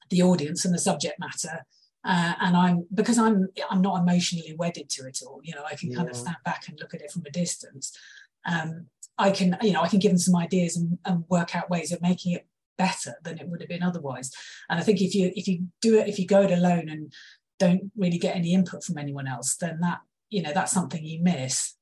the 0.10 0.22
audience 0.22 0.66
and 0.66 0.74
the 0.74 0.80
subject 0.80 1.20
matter 1.20 1.66
uh, 2.06 2.34
and 2.42 2.58
I'm 2.58 2.86
because 2.94 3.18
I'm 3.18 3.48
I'm 3.70 3.82
not 3.82 4.02
emotionally 4.02 4.56
wedded 4.58 4.90
to 4.92 5.08
it 5.08 5.20
all. 5.26 5.40
You 5.44 5.56
know, 5.56 5.64
I 5.70 5.76
can 5.76 5.92
yeah. 5.92 5.98
kind 5.98 6.10
of 6.10 6.16
stand 6.16 6.38
back 6.44 6.68
and 6.68 6.78
look 6.80 6.94
at 6.94 7.02
it 7.02 7.12
from 7.12 7.24
a 7.26 7.32
distance. 7.32 7.98
Um, 8.46 8.88
I 9.18 9.32
can 9.32 9.58
you 9.62 9.72
know 9.72 9.82
I 9.82 9.88
can 9.88 10.00
give 10.00 10.12
them 10.12 10.18
some 10.18 10.36
ideas 10.36 10.76
and, 10.76 10.98
and 11.06 11.24
work 11.30 11.56
out 11.56 11.70
ways 11.70 11.92
of 11.92 12.02
making 12.02 12.34
it 12.34 12.48
better 12.78 13.16
than 13.24 13.38
it 13.38 13.48
would 13.48 13.62
have 13.62 13.70
been 13.70 13.84
otherwise. 13.84 14.32
And 14.70 14.80
I 14.80 14.84
think 14.84 15.02
if 15.02 15.16
you 15.16 15.32
if 15.36 15.48
you 15.48 15.68
do 15.82 15.98
it 15.98 16.08
if 16.08 16.20
you 16.20 16.28
go 16.28 16.42
it 16.42 16.52
alone 16.52 16.90
and 16.90 17.14
don't 17.60 17.92
really 17.96 18.18
get 18.18 18.36
any 18.36 18.54
input 18.54 18.84
from 18.84 18.98
anyone 18.98 19.28
else, 19.28 19.56
then 19.56 19.80
that 19.82 20.00
you 20.30 20.42
know 20.42 20.52
that's 20.54 20.72
something 20.72 21.04
you 21.04 21.22
miss. 21.22 21.76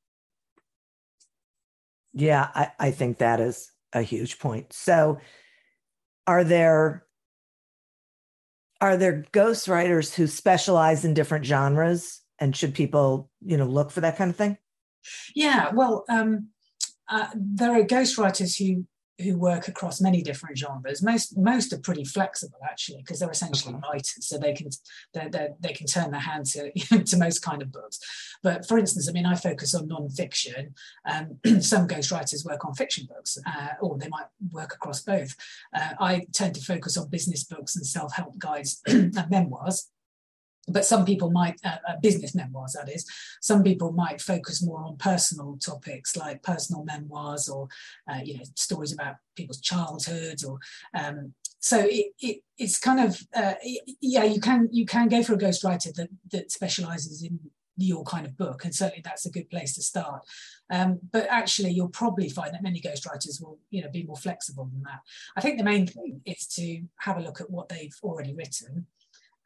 Yeah, 2.13 2.49
I, 2.53 2.71
I 2.77 2.91
think 2.91 3.19
that 3.19 3.39
is 3.39 3.71
a 3.93 4.01
huge 4.01 4.38
point. 4.38 4.73
So, 4.73 5.19
are 6.27 6.43
there 6.43 7.05
are 8.82 8.98
there 8.98 9.24
ghostwriters 9.32 10.13
who 10.13 10.28
specialize 10.28 11.06
in 11.06 11.13
different 11.13 11.46
genres? 11.46 12.20
And 12.39 12.56
should 12.56 12.74
people 12.74 13.30
you 13.46 13.56
know 13.56 13.65
look 13.65 13.91
for 13.91 14.02
that 14.02 14.17
kind 14.17 14.32
of 14.32 14.36
thing? 14.36 14.58
Yeah 15.36 15.72
well 15.74 16.04
um, 16.10 16.50
uh, 17.10 17.28
there 17.36 17.72
are 17.72 17.84
ghostwriters 17.84 18.58
who 18.58 18.86
who 19.21 19.38
work 19.38 19.67
across 19.67 20.01
many 20.01 20.21
different 20.21 20.57
genres. 20.57 21.01
Most 21.01 21.38
most 21.38 21.73
are 21.73 21.79
pretty 21.79 22.03
flexible 22.03 22.60
actually 22.63 22.99
because 22.99 23.19
they're 23.19 23.31
essentially 23.31 23.75
okay. 23.75 23.84
writers, 23.91 24.17
so 24.21 24.38
they 24.38 24.53
can 24.53 24.69
they 25.13 25.49
they 25.60 25.73
can 25.73 25.88
turn 25.88 26.12
their 26.12 26.21
hand 26.21 26.45
to 26.47 26.71
to 27.03 27.17
most 27.17 27.39
kind 27.39 27.62
of 27.62 27.71
books. 27.71 27.99
But 28.43 28.67
for 28.67 28.77
instance, 28.77 29.07
I 29.07 29.12
mean, 29.12 29.25
I 29.25 29.36
focus 29.36 29.75
on 29.75 29.88
non-fiction. 29.88 30.73
Um, 31.05 31.38
some 31.62 31.88
ghostwriters 31.88 32.45
work 32.45 32.65
on 32.65 32.73
fiction 32.73 33.07
books, 33.07 33.38
uh, 33.45 33.73
or 33.81 33.97
they 33.97 34.07
might 34.10 34.27
work 34.51 34.73
across 34.73 35.01
both. 35.01 35.36
Uh, 35.75 35.93
I 35.99 36.25
tend 36.34 36.55
to 36.55 36.62
focus 36.62 36.97
on 36.97 37.10
business 37.10 37.43
books 37.43 37.75
and 37.75 37.86
self-help 37.86 38.39
guides 38.39 38.81
and 38.88 39.13
memoirs 39.29 39.90
but 40.67 40.86
some 40.86 41.06
people 41.06 41.32
might 41.32 41.60
uh, 41.65 41.78
uh, 41.88 41.95
business 42.02 42.36
memoirs 42.36 42.74
that 42.74 42.89
is 42.89 43.06
some 43.41 43.63
people 43.63 43.91
might 43.91 44.21
focus 44.21 44.63
more 44.63 44.84
on 44.84 44.97
personal 44.97 45.58
topics 45.58 46.15
like 46.15 46.43
personal 46.43 46.84
memoirs 46.84 47.50
or 47.50 47.67
uh, 48.12 48.19
you 48.24 48.38
know 48.38 48.43
stories 48.56 48.93
about 48.93 49.15
people's 49.36 49.62
childhoods 49.62 50.43
or 50.43 50.60
um, 50.97 51.34
so 51.60 51.80
it, 51.80 52.08
it, 52.19 52.41
it's 52.58 52.80
kind 52.80 53.00
of 53.00 53.21
uh, 53.36 53.54
yeah 54.02 54.24
you 54.24 54.39
can 54.39 54.67
you 54.71 54.86
can 54.86 55.08
go 55.08 55.24
for 55.24 55.34
a 55.34 55.38
ghostwriter 55.38 55.93
that 55.93 56.10
that 56.32 56.52
specializes 56.52 57.24
in 57.24 57.39
your 57.78 58.04
kind 58.04 58.26
of 58.26 58.38
book 58.38 58.63
and 58.63 58.76
certainly 58.76 59.02
that's 59.04 59.26
a 59.26 59.32
good 59.32 59.50
place 59.50 59.74
to 59.76 59.82
start. 59.82 60.24
Um, 60.69 61.00
but 61.12 61.28
actually 61.30 61.71
you'll 61.71 61.89
probably 61.89 62.30
find 62.30 62.54
that 62.54 62.63
many 62.63 62.80
ghostwriters 62.80 63.41
will 63.41 63.60
you 63.69 63.82
know 63.82 63.89
be 63.89 64.04
more 64.04 64.17
flexible 64.17 64.65
than 64.65 64.84
that. 64.84 65.02
I 65.36 65.41
think 65.41 65.58
the 65.58 65.63
main 65.63 65.88
thing 65.88 66.21
is 66.26 66.45
to 66.56 66.84
have 67.00 67.17
a 67.17 67.21
look 67.21 67.41
at 67.41 67.50
what 67.50 67.69
they've 67.69 67.95
already 68.04 68.34
written 68.34 68.88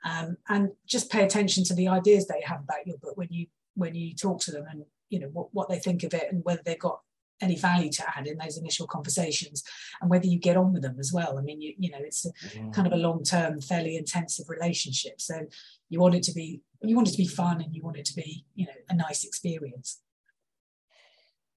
um, 0.05 0.37
and 0.47 0.71
just 0.85 1.11
pay 1.11 1.23
attention 1.23 1.63
to 1.65 1.73
the 1.73 1.87
ideas 1.87 2.27
they 2.27 2.41
have 2.45 2.61
about 2.61 2.85
your 2.85 2.97
book 2.97 3.17
when 3.17 3.27
you 3.31 3.47
when 3.73 3.95
you 3.95 4.13
talk 4.13 4.39
to 4.39 4.51
them 4.51 4.65
and 4.69 4.85
you 5.09 5.19
know 5.19 5.27
what, 5.27 5.47
what 5.51 5.67
they 5.67 5.79
think 5.79 6.03
of 6.03 6.13
it 6.13 6.31
and 6.31 6.45
whether 6.45 6.61
they've 6.63 6.79
got 6.79 7.01
any 7.41 7.57
value 7.57 7.91
to 7.91 8.17
add 8.17 8.27
in 8.27 8.37
those 8.37 8.57
initial 8.57 8.87
conversations 8.87 9.61
and 9.99 10.09
whether 10.09 10.25
you 10.25 10.39
get 10.39 10.55
on 10.55 10.71
with 10.71 10.83
them 10.83 10.95
as 10.99 11.11
well. 11.11 11.37
I 11.37 11.41
mean 11.41 11.59
you, 11.59 11.73
you 11.77 11.91
know 11.91 11.97
it's 11.99 12.25
a, 12.25 12.29
yeah. 12.55 12.69
kind 12.69 12.87
of 12.87 12.93
a 12.93 12.97
long-term 12.97 13.59
fairly 13.59 13.97
intensive 13.97 14.47
relationship. 14.47 15.19
So 15.19 15.47
you 15.89 15.99
want 15.99 16.15
it 16.15 16.23
to 16.23 16.33
be 16.33 16.61
you 16.81 16.95
want 16.95 17.09
it 17.09 17.11
to 17.11 17.17
be 17.17 17.27
fun 17.27 17.61
and 17.61 17.75
you 17.75 17.81
want 17.81 17.97
it 17.97 18.05
to 18.05 18.15
be 18.15 18.45
you 18.53 18.67
know 18.67 18.73
a 18.89 18.95
nice 18.95 19.25
experience. 19.25 20.01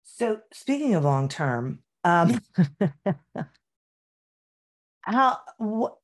So 0.02 0.40
speaking 0.52 0.94
of 0.94 1.04
long 1.04 1.28
term 1.28 1.80
um 2.02 2.40
how 5.02 5.38
what 5.58 5.98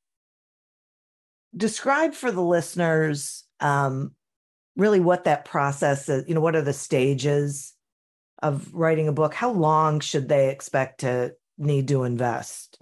describe 1.57 2.15
for 2.15 2.31
the 2.31 2.43
listeners 2.43 3.45
um, 3.61 4.13
really 4.77 5.01
what 5.01 5.25
that 5.25 5.45
process 5.45 6.09
is, 6.09 6.25
you 6.29 6.35
know, 6.35 6.41
what 6.41 6.57
are 6.57 6.63
the 6.63 6.73
stages 6.73 7.75
of 8.43 8.73
writing 8.75 9.09
a 9.09 9.13
book? 9.13 9.35
How 9.35 9.51
long 9.51 10.01
should 10.01 10.29
they 10.29 10.51
expect 10.51 11.01
to 11.01 11.35
need 11.57 11.89
to 11.89 12.05
invest 12.05 12.79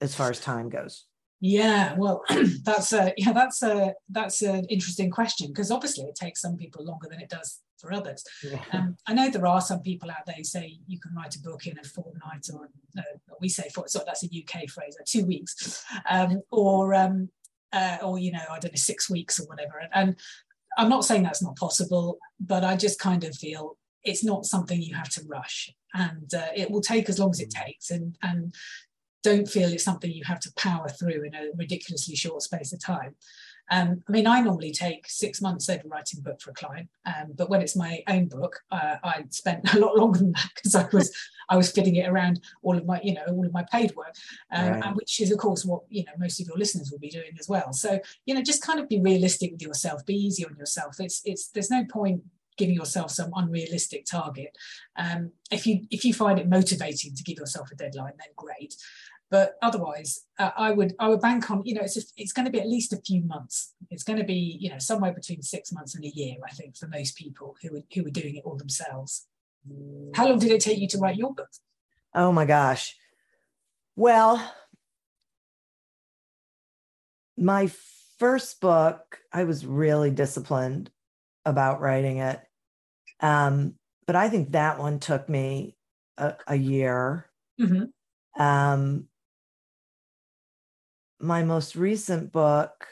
as 0.00 0.14
far 0.14 0.30
as 0.30 0.40
time 0.40 0.68
goes? 0.68 1.04
Yeah, 1.40 1.94
well, 1.98 2.22
that's 2.62 2.92
a 2.94 3.12
yeah, 3.18 3.32
that's 3.32 3.62
a 3.62 3.92
that's 4.08 4.40
an 4.40 4.64
interesting 4.70 5.10
question 5.10 5.48
because 5.48 5.70
obviously 5.70 6.04
it 6.04 6.14
takes 6.14 6.40
some 6.40 6.56
people 6.56 6.84
longer 6.84 7.06
than 7.10 7.20
it 7.20 7.28
does 7.28 7.60
for 7.78 7.92
others. 7.92 8.24
Yeah. 8.42 8.62
Um, 8.72 8.96
I 9.06 9.12
know 9.12 9.28
there 9.28 9.46
are 9.46 9.60
some 9.60 9.80
people 9.80 10.10
out 10.10 10.24
there 10.26 10.36
who 10.36 10.44
say 10.44 10.78
you 10.86 10.98
can 10.98 11.14
write 11.14 11.36
a 11.36 11.40
book 11.40 11.66
in 11.66 11.78
a 11.78 11.84
fortnight, 11.84 12.46
or 12.52 12.70
uh, 12.96 13.02
we 13.40 13.50
say 13.50 13.68
for 13.74 13.86
so 13.88 14.02
that's 14.06 14.24
a 14.24 14.26
UK 14.26 14.70
phrase, 14.70 14.96
uh, 14.98 15.04
two 15.06 15.26
weeks, 15.26 15.84
um, 16.08 16.40
or 16.50 16.94
um, 16.94 17.28
uh, 17.74 17.98
or 18.02 18.18
you 18.18 18.32
know 18.32 18.44
i 18.50 18.58
don't 18.58 18.72
know 18.72 18.76
six 18.76 19.10
weeks 19.10 19.38
or 19.38 19.46
whatever. 19.46 19.78
And, 19.78 19.90
and 19.94 20.16
i'm 20.78 20.88
not 20.88 21.04
saying 21.04 21.22
that's 21.22 21.42
not 21.42 21.56
possible 21.56 22.18
but 22.40 22.64
i 22.64 22.76
just 22.76 22.98
kind 22.98 23.24
of 23.24 23.34
feel 23.36 23.76
it's 24.04 24.22
not 24.22 24.44
something 24.44 24.80
you 24.80 24.94
have 24.94 25.08
to 25.08 25.22
rush. 25.26 25.70
And 25.94 26.32
uh, 26.34 26.48
it 26.54 26.70
will 26.70 26.80
take 26.80 27.08
as 27.08 27.18
long 27.18 27.30
as 27.30 27.40
it 27.40 27.52
mm. 27.54 27.64
takes. 27.64 27.90
And 27.90 28.16
and 28.22 28.54
don't 29.22 29.48
feel 29.48 29.72
it's 29.72 29.84
something 29.84 30.12
you 30.12 30.24
have 30.24 30.40
to 30.40 30.52
power 30.54 30.88
through 30.88 31.24
in 31.24 31.34
a 31.34 31.48
ridiculously 31.56 32.14
short 32.14 32.42
space 32.42 32.74
of 32.74 32.84
time 32.84 33.16
um, 33.70 34.02
I 34.08 34.12
mean, 34.12 34.26
I 34.26 34.40
normally 34.40 34.72
take 34.72 35.08
six 35.08 35.40
months 35.40 35.68
over 35.68 35.82
writing 35.86 36.20
a 36.20 36.22
book 36.22 36.40
for 36.40 36.50
a 36.50 36.54
client, 36.54 36.88
um, 37.06 37.32
but 37.34 37.48
when 37.48 37.62
it's 37.62 37.76
my 37.76 38.02
own 38.08 38.26
book, 38.26 38.60
uh, 38.70 38.96
I 39.02 39.24
spent 39.30 39.72
a 39.74 39.78
lot 39.78 39.96
longer 39.96 40.18
than 40.18 40.32
that 40.32 40.50
because 40.54 40.74
I 40.74 40.88
was 40.92 41.14
I 41.48 41.56
was 41.56 41.70
fitting 41.70 41.96
it 41.96 42.08
around 42.08 42.40
all 42.62 42.76
of 42.76 42.84
my 42.84 43.00
you 43.02 43.14
know 43.14 43.24
all 43.28 43.44
of 43.44 43.52
my 43.52 43.64
paid 43.72 43.94
work, 43.96 44.14
uh, 44.54 44.70
right. 44.70 44.84
and 44.84 44.96
which 44.96 45.20
is 45.20 45.30
of 45.30 45.38
course 45.38 45.64
what 45.64 45.82
you 45.88 46.04
know 46.04 46.12
most 46.18 46.40
of 46.40 46.46
your 46.46 46.58
listeners 46.58 46.90
will 46.90 46.98
be 46.98 47.10
doing 47.10 47.32
as 47.38 47.48
well. 47.48 47.72
So 47.72 48.00
you 48.26 48.34
know, 48.34 48.42
just 48.42 48.62
kind 48.62 48.80
of 48.80 48.88
be 48.88 49.00
realistic 49.00 49.52
with 49.52 49.62
yourself, 49.62 50.04
be 50.04 50.14
easy 50.14 50.44
on 50.44 50.56
yourself. 50.56 50.96
It's 50.98 51.22
it's 51.24 51.48
there's 51.48 51.70
no 51.70 51.84
point 51.84 52.22
giving 52.56 52.74
yourself 52.74 53.10
some 53.10 53.32
unrealistic 53.34 54.04
target. 54.04 54.56
Um, 54.96 55.32
if 55.50 55.66
you 55.66 55.86
if 55.90 56.04
you 56.04 56.12
find 56.12 56.38
it 56.38 56.48
motivating 56.48 57.14
to 57.14 57.22
give 57.22 57.38
yourself 57.38 57.70
a 57.72 57.76
deadline, 57.76 58.12
then 58.18 58.28
great. 58.36 58.74
But 59.30 59.56
otherwise, 59.62 60.26
uh, 60.38 60.50
I 60.56 60.72
would 60.72 60.94
I 60.98 61.08
would 61.08 61.20
bank 61.20 61.50
on 61.50 61.62
you 61.64 61.74
know 61.74 61.82
it's 61.82 61.96
a, 61.96 62.02
it's 62.16 62.32
going 62.32 62.44
to 62.44 62.52
be 62.52 62.60
at 62.60 62.68
least 62.68 62.92
a 62.92 63.00
few 63.00 63.22
months. 63.22 63.74
It's 63.90 64.04
going 64.04 64.18
to 64.18 64.24
be 64.24 64.58
you 64.60 64.70
know 64.70 64.78
somewhere 64.78 65.12
between 65.12 65.42
six 65.42 65.72
months 65.72 65.94
and 65.94 66.04
a 66.04 66.08
year. 66.08 66.36
I 66.46 66.50
think 66.50 66.76
for 66.76 66.86
most 66.86 67.16
people 67.16 67.56
who 67.62 67.72
were, 67.72 67.82
who 67.94 68.04
were 68.04 68.10
doing 68.10 68.36
it 68.36 68.44
all 68.44 68.56
themselves. 68.56 69.26
How 70.14 70.28
long 70.28 70.38
did 70.38 70.50
it 70.50 70.60
take 70.60 70.78
you 70.78 70.88
to 70.88 70.98
write 70.98 71.16
your 71.16 71.32
book? 71.32 71.48
Oh 72.14 72.30
my 72.30 72.44
gosh. 72.44 72.96
Well, 73.96 74.52
my 77.36 77.70
first 78.18 78.60
book, 78.60 79.20
I 79.32 79.44
was 79.44 79.66
really 79.66 80.10
disciplined 80.10 80.90
about 81.44 81.80
writing 81.80 82.18
it. 82.18 82.40
Um, 83.20 83.74
but 84.06 84.16
I 84.16 84.28
think 84.28 84.52
that 84.52 84.78
one 84.78 85.00
took 85.00 85.28
me 85.28 85.76
a, 86.18 86.34
a 86.46 86.56
year. 86.56 87.26
Mm-hmm. 87.60 88.42
Um, 88.42 89.06
my 91.24 91.42
most 91.42 91.74
recent 91.74 92.30
book 92.32 92.86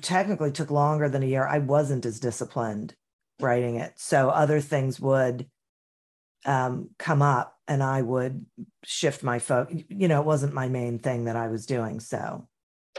technically 0.00 0.52
took 0.52 0.70
longer 0.70 1.08
than 1.08 1.22
a 1.22 1.26
year. 1.26 1.46
I 1.46 1.58
wasn't 1.58 2.04
as 2.04 2.20
disciplined 2.20 2.94
writing 3.40 3.76
it. 3.76 3.92
So 3.96 4.28
other 4.30 4.60
things 4.60 5.00
would 5.00 5.46
um, 6.44 6.90
come 6.98 7.22
up 7.22 7.56
and 7.68 7.82
I 7.82 8.02
would 8.02 8.44
shift 8.84 9.22
my 9.22 9.38
focus. 9.38 9.82
You 9.88 10.08
know, 10.08 10.20
it 10.20 10.26
wasn't 10.26 10.52
my 10.52 10.68
main 10.68 10.98
thing 10.98 11.24
that 11.24 11.36
I 11.36 11.48
was 11.48 11.66
doing. 11.66 12.00
So, 12.00 12.48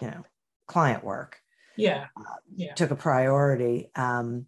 you 0.01 0.07
know, 0.07 0.23
client 0.67 1.03
work. 1.03 1.37
Yeah. 1.75 2.07
Uh, 2.17 2.35
yeah. 2.55 2.73
Took 2.73 2.91
a 2.91 2.95
priority. 2.95 3.91
Um, 3.95 4.45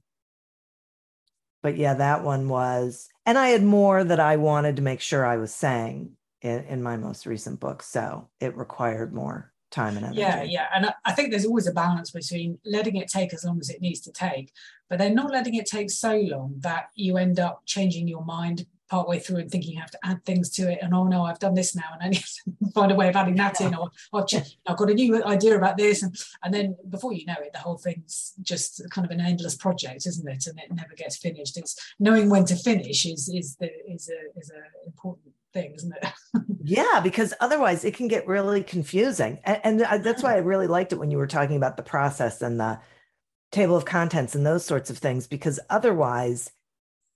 but 1.61 1.77
yeah, 1.77 1.95
that 1.95 2.23
one 2.23 2.47
was, 2.47 3.09
and 3.25 3.37
I 3.37 3.49
had 3.49 3.63
more 3.63 4.03
that 4.03 4.19
I 4.19 4.37
wanted 4.37 4.77
to 4.77 4.81
make 4.81 5.01
sure 5.01 5.25
I 5.25 5.37
was 5.37 5.53
saying 5.53 6.15
in, 6.41 6.63
in 6.65 6.83
my 6.83 6.97
most 6.97 7.25
recent 7.25 7.59
book. 7.59 7.83
So 7.83 8.27
it 8.39 8.55
required 8.55 9.13
more 9.13 9.51
time 9.71 9.97
and 9.97 10.05
energy. 10.05 10.21
Yeah, 10.21 10.43
yeah. 10.43 10.65
And 10.73 10.87
I, 10.87 10.93
I 11.05 11.11
think 11.11 11.29
there's 11.29 11.45
always 11.45 11.67
a 11.67 11.73
balance 11.73 12.11
between 12.11 12.57
letting 12.65 12.95
it 12.95 13.07
take 13.07 13.33
as 13.33 13.43
long 13.43 13.59
as 13.59 13.69
it 13.69 13.81
needs 13.81 14.01
to 14.01 14.11
take, 14.11 14.51
but 14.89 14.97
then 14.97 15.15
not 15.15 15.31
letting 15.31 15.55
it 15.55 15.65
take 15.65 15.89
so 15.89 16.15
long 16.15 16.55
that 16.59 16.89
you 16.95 17.17
end 17.17 17.39
up 17.39 17.61
changing 17.65 18.07
your 18.07 18.25
mind 18.25 18.65
partway 18.89 19.19
through 19.19 19.37
and 19.37 19.51
thinking 19.51 19.73
you 19.73 19.79
have 19.79 19.91
to 19.91 19.99
add 20.03 20.23
things 20.25 20.49
to 20.49 20.69
it 20.69 20.79
and 20.81 20.93
oh 20.95 21.03
no 21.03 21.23
i've 21.23 21.37
done 21.39 21.53
this 21.53 21.75
now 21.75 21.83
and 21.93 22.01
i 22.01 22.09
need 22.09 22.23
to 22.23 22.71
find 22.73 22.91
a 22.91 22.95
way 22.95 23.07
of 23.07 23.15
adding 23.15 23.35
that 23.35 23.61
in 23.61 23.75
or, 23.75 23.89
or 24.11 24.25
i've 24.67 24.77
got 24.77 24.89
a 24.89 24.93
new 24.93 25.23
idea 25.25 25.55
about 25.55 25.77
this 25.77 26.01
and, 26.01 26.15
and 26.43 26.53
then 26.53 26.75
before 26.89 27.13
you 27.13 27.25
know 27.25 27.35
it 27.39 27.53
the 27.53 27.59
whole 27.59 27.77
thing's 27.77 28.33
just 28.41 28.81
kind 28.89 29.05
of 29.05 29.11
an 29.11 29.21
endless 29.21 29.55
project 29.55 30.07
isn't 30.07 30.27
it 30.27 30.47
and 30.47 30.59
it 30.59 30.73
never 30.73 30.95
gets 30.95 31.17
finished 31.17 31.55
it's 31.55 31.93
knowing 31.99 32.29
when 32.29 32.45
to 32.45 32.55
finish 32.55 33.05
is 33.05 33.29
is 33.29 33.55
the 33.57 33.69
is 33.87 34.09
a 34.09 34.39
is 34.39 34.49
a 34.51 34.87
important 34.87 35.33
thing 35.53 35.73
isn't 35.75 35.93
it 36.01 36.11
yeah 36.63 36.99
because 37.01 37.33
otherwise 37.39 37.83
it 37.83 37.95
can 37.95 38.07
get 38.07 38.27
really 38.27 38.63
confusing 38.63 39.39
and, 39.43 39.81
and 39.81 40.03
that's 40.03 40.23
why 40.23 40.33
i 40.33 40.37
really 40.37 40.67
liked 40.67 40.93
it 40.93 40.99
when 40.99 41.11
you 41.11 41.17
were 41.17 41.27
talking 41.27 41.57
about 41.57 41.77
the 41.77 41.83
process 41.83 42.41
and 42.41 42.59
the 42.59 42.79
table 43.51 43.75
of 43.75 43.85
contents 43.85 44.35
and 44.35 44.45
those 44.45 44.65
sorts 44.65 44.89
of 44.89 44.97
things 44.97 45.27
because 45.27 45.59
otherwise 45.69 46.51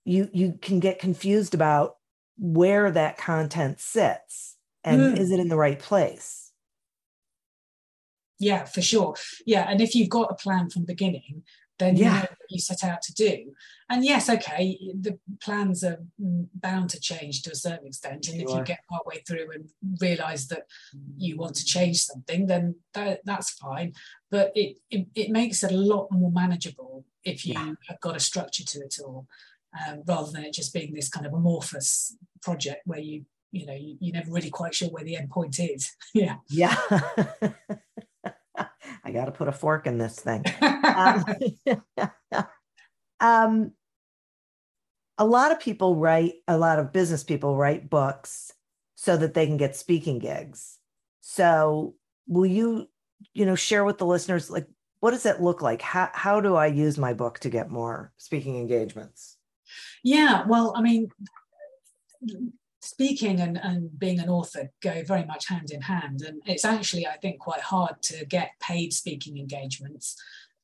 you 0.06 0.30
you 0.34 0.58
can 0.62 0.80
get 0.80 1.00
confused 1.00 1.54
about 1.54 1.98
where 2.38 2.89
that 2.91 3.17
content 3.17 3.80
sits 3.80 4.56
and 4.84 5.00
mm. 5.00 5.17
is 5.17 5.32
it 5.32 5.39
in 5.39 5.48
the 5.48 5.56
right 5.56 5.80
place 5.80 6.52
yeah 8.39 8.65
for 8.65 8.82
sure 8.82 9.15
yeah 9.46 9.65
and 9.69 9.80
if 9.80 9.93
you've 9.96 10.10
got 10.10 10.32
a 10.32 10.36
plan 10.36 10.69
from 10.69 10.82
the 10.82 10.88
beginning 10.88 11.43
then 11.80 11.96
yeah. 11.96 12.15
you 12.15 12.22
know 12.22 12.28
you 12.49 12.60
set 12.60 12.84
out 12.84 13.01
to 13.03 13.13
do. 13.13 13.53
And 13.89 14.03
yes 14.03 14.29
okay 14.29 14.77
the 14.99 15.19
plans 15.41 15.84
are 15.84 15.99
bound 16.19 16.89
to 16.91 16.99
change 16.99 17.41
to 17.43 17.51
a 17.51 17.56
certain 17.56 17.88
extent. 17.88 18.27
And 18.27 18.39
sure. 18.41 18.49
if 18.49 18.56
you 18.56 18.63
get 18.63 18.79
partway 18.89 19.21
through 19.27 19.47
and 19.53 19.69
realize 20.01 20.47
that 20.47 20.63
you 21.17 21.38
want 21.38 21.56
to 21.56 21.65
change 21.65 21.97
something 21.97 22.47
then 22.47 22.75
that, 22.93 23.21
that's 23.25 23.51
fine. 23.51 23.93
But 24.32 24.51
it, 24.56 24.77
it, 24.89 25.08
it 25.15 25.29
makes 25.29 25.63
it 25.63 25.71
a 25.71 25.77
lot 25.77 26.08
more 26.12 26.32
manageable 26.32 27.06
if 27.23 27.45
you 27.45 27.53
yeah. 27.53 27.73
have 27.88 27.99
got 28.01 28.15
a 28.15 28.19
structure 28.19 28.63
to 28.63 28.79
it 28.79 28.95
all 29.03 29.27
um, 29.88 30.03
rather 30.08 30.32
than 30.32 30.45
it 30.45 30.53
just 30.53 30.73
being 30.73 30.93
this 30.93 31.10
kind 31.10 31.25
of 31.25 31.34
amorphous 31.34 32.15
project 32.41 32.82
where 32.86 32.99
you 32.99 33.25
you 33.51 33.65
know 33.65 33.73
you, 33.73 33.97
you're 33.99 34.13
never 34.13 34.32
really 34.32 34.49
quite 34.49 34.73
sure 34.73 34.89
where 34.89 35.03
the 35.03 35.15
end 35.15 35.29
point 35.29 35.60
is. 35.60 35.95
Yeah. 36.13 36.36
Yeah 36.49 36.75
i 39.04 39.12
got 39.12 39.26
to 39.26 39.32
put 39.32 39.48
a 39.48 39.52
fork 39.52 39.88
in 39.88 39.98
this 39.98 40.20
thing. 40.20 40.44
Um, 40.62 41.26
um, 43.20 43.72
a 45.18 45.26
lot 45.26 45.52
of 45.52 45.60
people 45.60 45.96
write 45.96 46.34
a 46.48 46.58
lot 46.58 46.80
of 46.80 46.94
business 46.94 47.24
people 47.24 47.56
write 47.56 47.89
books 47.89 48.54
so 48.96 49.18
that 49.18 49.34
they 49.34 49.46
can 49.46 49.58
get 49.58 49.76
speaking 49.76 50.20
gigs. 50.20 50.80
So 51.22 51.96
will 52.28 52.46
you 52.46 52.89
you 53.34 53.46
know 53.46 53.56
share 53.56 53.86
with 53.86 53.98
the 53.98 54.06
listeners 54.06 54.50
like 54.50 54.68
what 55.00 55.12
does 55.12 55.24
that 55.24 55.44
look 55.44 55.62
like? 55.62 55.82
How, 55.82 56.10
how 56.13 56.39
do 56.39 56.56
i 56.56 56.68
use 56.68 56.98
my 56.98 57.13
book 57.13 57.38
to 57.39 57.50
get 57.50 57.70
more 57.70 58.13
speaking 58.16 58.56
engagements? 58.56 59.36
Yeah, 60.02 60.46
well, 60.48 60.74
I 60.78 60.82
mean, 60.82 61.10
speaking 62.84 63.39
and, 63.39 63.58
and 63.58 63.98
being 63.98 64.19
an 64.19 64.30
author 64.30 64.69
go 64.82 65.04
very 65.04 65.26
much 65.26 65.48
hand 65.48 65.72
in 65.72 65.82
hand. 65.82 66.22
And 66.22 66.41
it's 66.46 66.65
actually, 66.65 67.08
I 67.08 67.17
think, 67.17 67.39
quite 67.39 67.62
hard 67.62 68.02
to 68.04 68.26
get 68.26 68.52
paid 68.60 68.93
speaking 68.93 69.38
engagements 69.38 70.15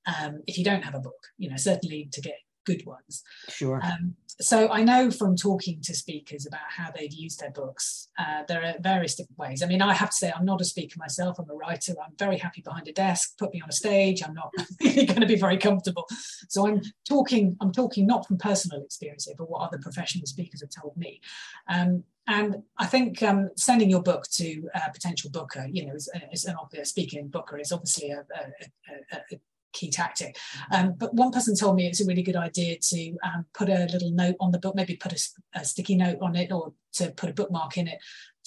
um, 0.05 0.41
if 0.47 0.57
you 0.57 0.63
don't 0.63 0.83
have 0.83 0.95
a 0.95 0.99
book, 0.99 1.27
you 1.37 1.49
know, 1.49 1.57
certainly 1.57 2.09
to 2.11 2.21
get 2.21 2.39
good 2.69 2.85
ones. 2.85 3.23
Sure. 3.49 3.81
Um, 3.83 4.15
so 4.41 4.69
I 4.69 4.83
know 4.83 5.11
from 5.11 5.35
talking 5.35 5.81
to 5.81 5.93
speakers 5.93 6.45
about 6.45 6.69
how 6.69 6.91
they've 6.95 7.11
used 7.11 7.41
their 7.41 7.51
books, 7.51 8.07
uh, 8.17 8.43
there 8.47 8.63
are 8.63 8.75
various 8.79 9.15
different 9.15 9.37
ways. 9.37 9.61
I 9.61 9.65
mean, 9.65 9.81
I 9.81 9.93
have 9.93 10.11
to 10.11 10.15
say, 10.15 10.31
I'm 10.33 10.45
not 10.45 10.61
a 10.61 10.65
speaker 10.65 10.95
myself. 10.97 11.37
I'm 11.39 11.49
a 11.49 11.53
writer. 11.53 11.93
I'm 12.01 12.13
very 12.17 12.37
happy 12.37 12.61
behind 12.61 12.87
a 12.87 12.93
desk. 12.93 13.37
Put 13.37 13.53
me 13.53 13.61
on 13.61 13.67
a 13.67 13.73
stage. 13.73 14.23
I'm 14.23 14.33
not 14.33 14.53
really 14.81 15.05
going 15.05 15.21
to 15.21 15.27
be 15.27 15.35
very 15.35 15.57
comfortable. 15.57 16.05
So 16.47 16.67
I'm 16.67 16.81
talking. 17.07 17.57
I'm 17.59 17.73
talking 17.73 18.07
not 18.07 18.27
from 18.27 18.37
personal 18.37 18.81
experience 18.81 19.25
here, 19.25 19.35
but 19.37 19.49
what 19.49 19.61
other 19.61 19.79
professional 19.81 20.25
speakers 20.25 20.61
have 20.61 20.69
told 20.81 20.95
me. 20.95 21.19
Um, 21.67 22.03
and 22.27 22.63
I 22.77 22.85
think 22.85 23.21
um, 23.23 23.49
sending 23.57 23.89
your 23.89 24.03
book 24.03 24.25
to 24.33 24.69
a 24.75 24.91
potential 24.93 25.31
booker, 25.31 25.65
you 25.69 25.85
know, 25.85 25.95
is, 25.95 26.09
as 26.31 26.45
an 26.45 26.55
obvious 26.61 26.89
speaking 26.89 27.27
booker 27.27 27.57
is 27.57 27.71
obviously 27.71 28.11
a, 28.11 28.19
a, 28.19 29.15
a, 29.15 29.17
a 29.33 29.39
key 29.73 29.89
tactic. 29.89 30.37
Um, 30.71 30.95
but 30.97 31.13
one 31.13 31.31
person 31.31 31.55
told 31.55 31.75
me 31.75 31.87
it's 31.87 32.01
a 32.01 32.05
really 32.05 32.23
good 32.23 32.35
idea 32.35 32.77
to 32.79 33.17
um, 33.23 33.45
put 33.53 33.69
a 33.69 33.87
little 33.91 34.11
note 34.11 34.35
on 34.39 34.51
the 34.51 34.59
book, 34.59 34.75
maybe 34.75 34.95
put 34.95 35.13
a, 35.13 35.59
a, 35.59 35.65
sticky 35.65 35.95
note 35.95 36.17
on 36.21 36.35
it 36.35 36.51
or 36.51 36.73
to 36.93 37.11
put 37.11 37.29
a 37.29 37.33
bookmark 37.33 37.77
in 37.77 37.87
it 37.87 37.99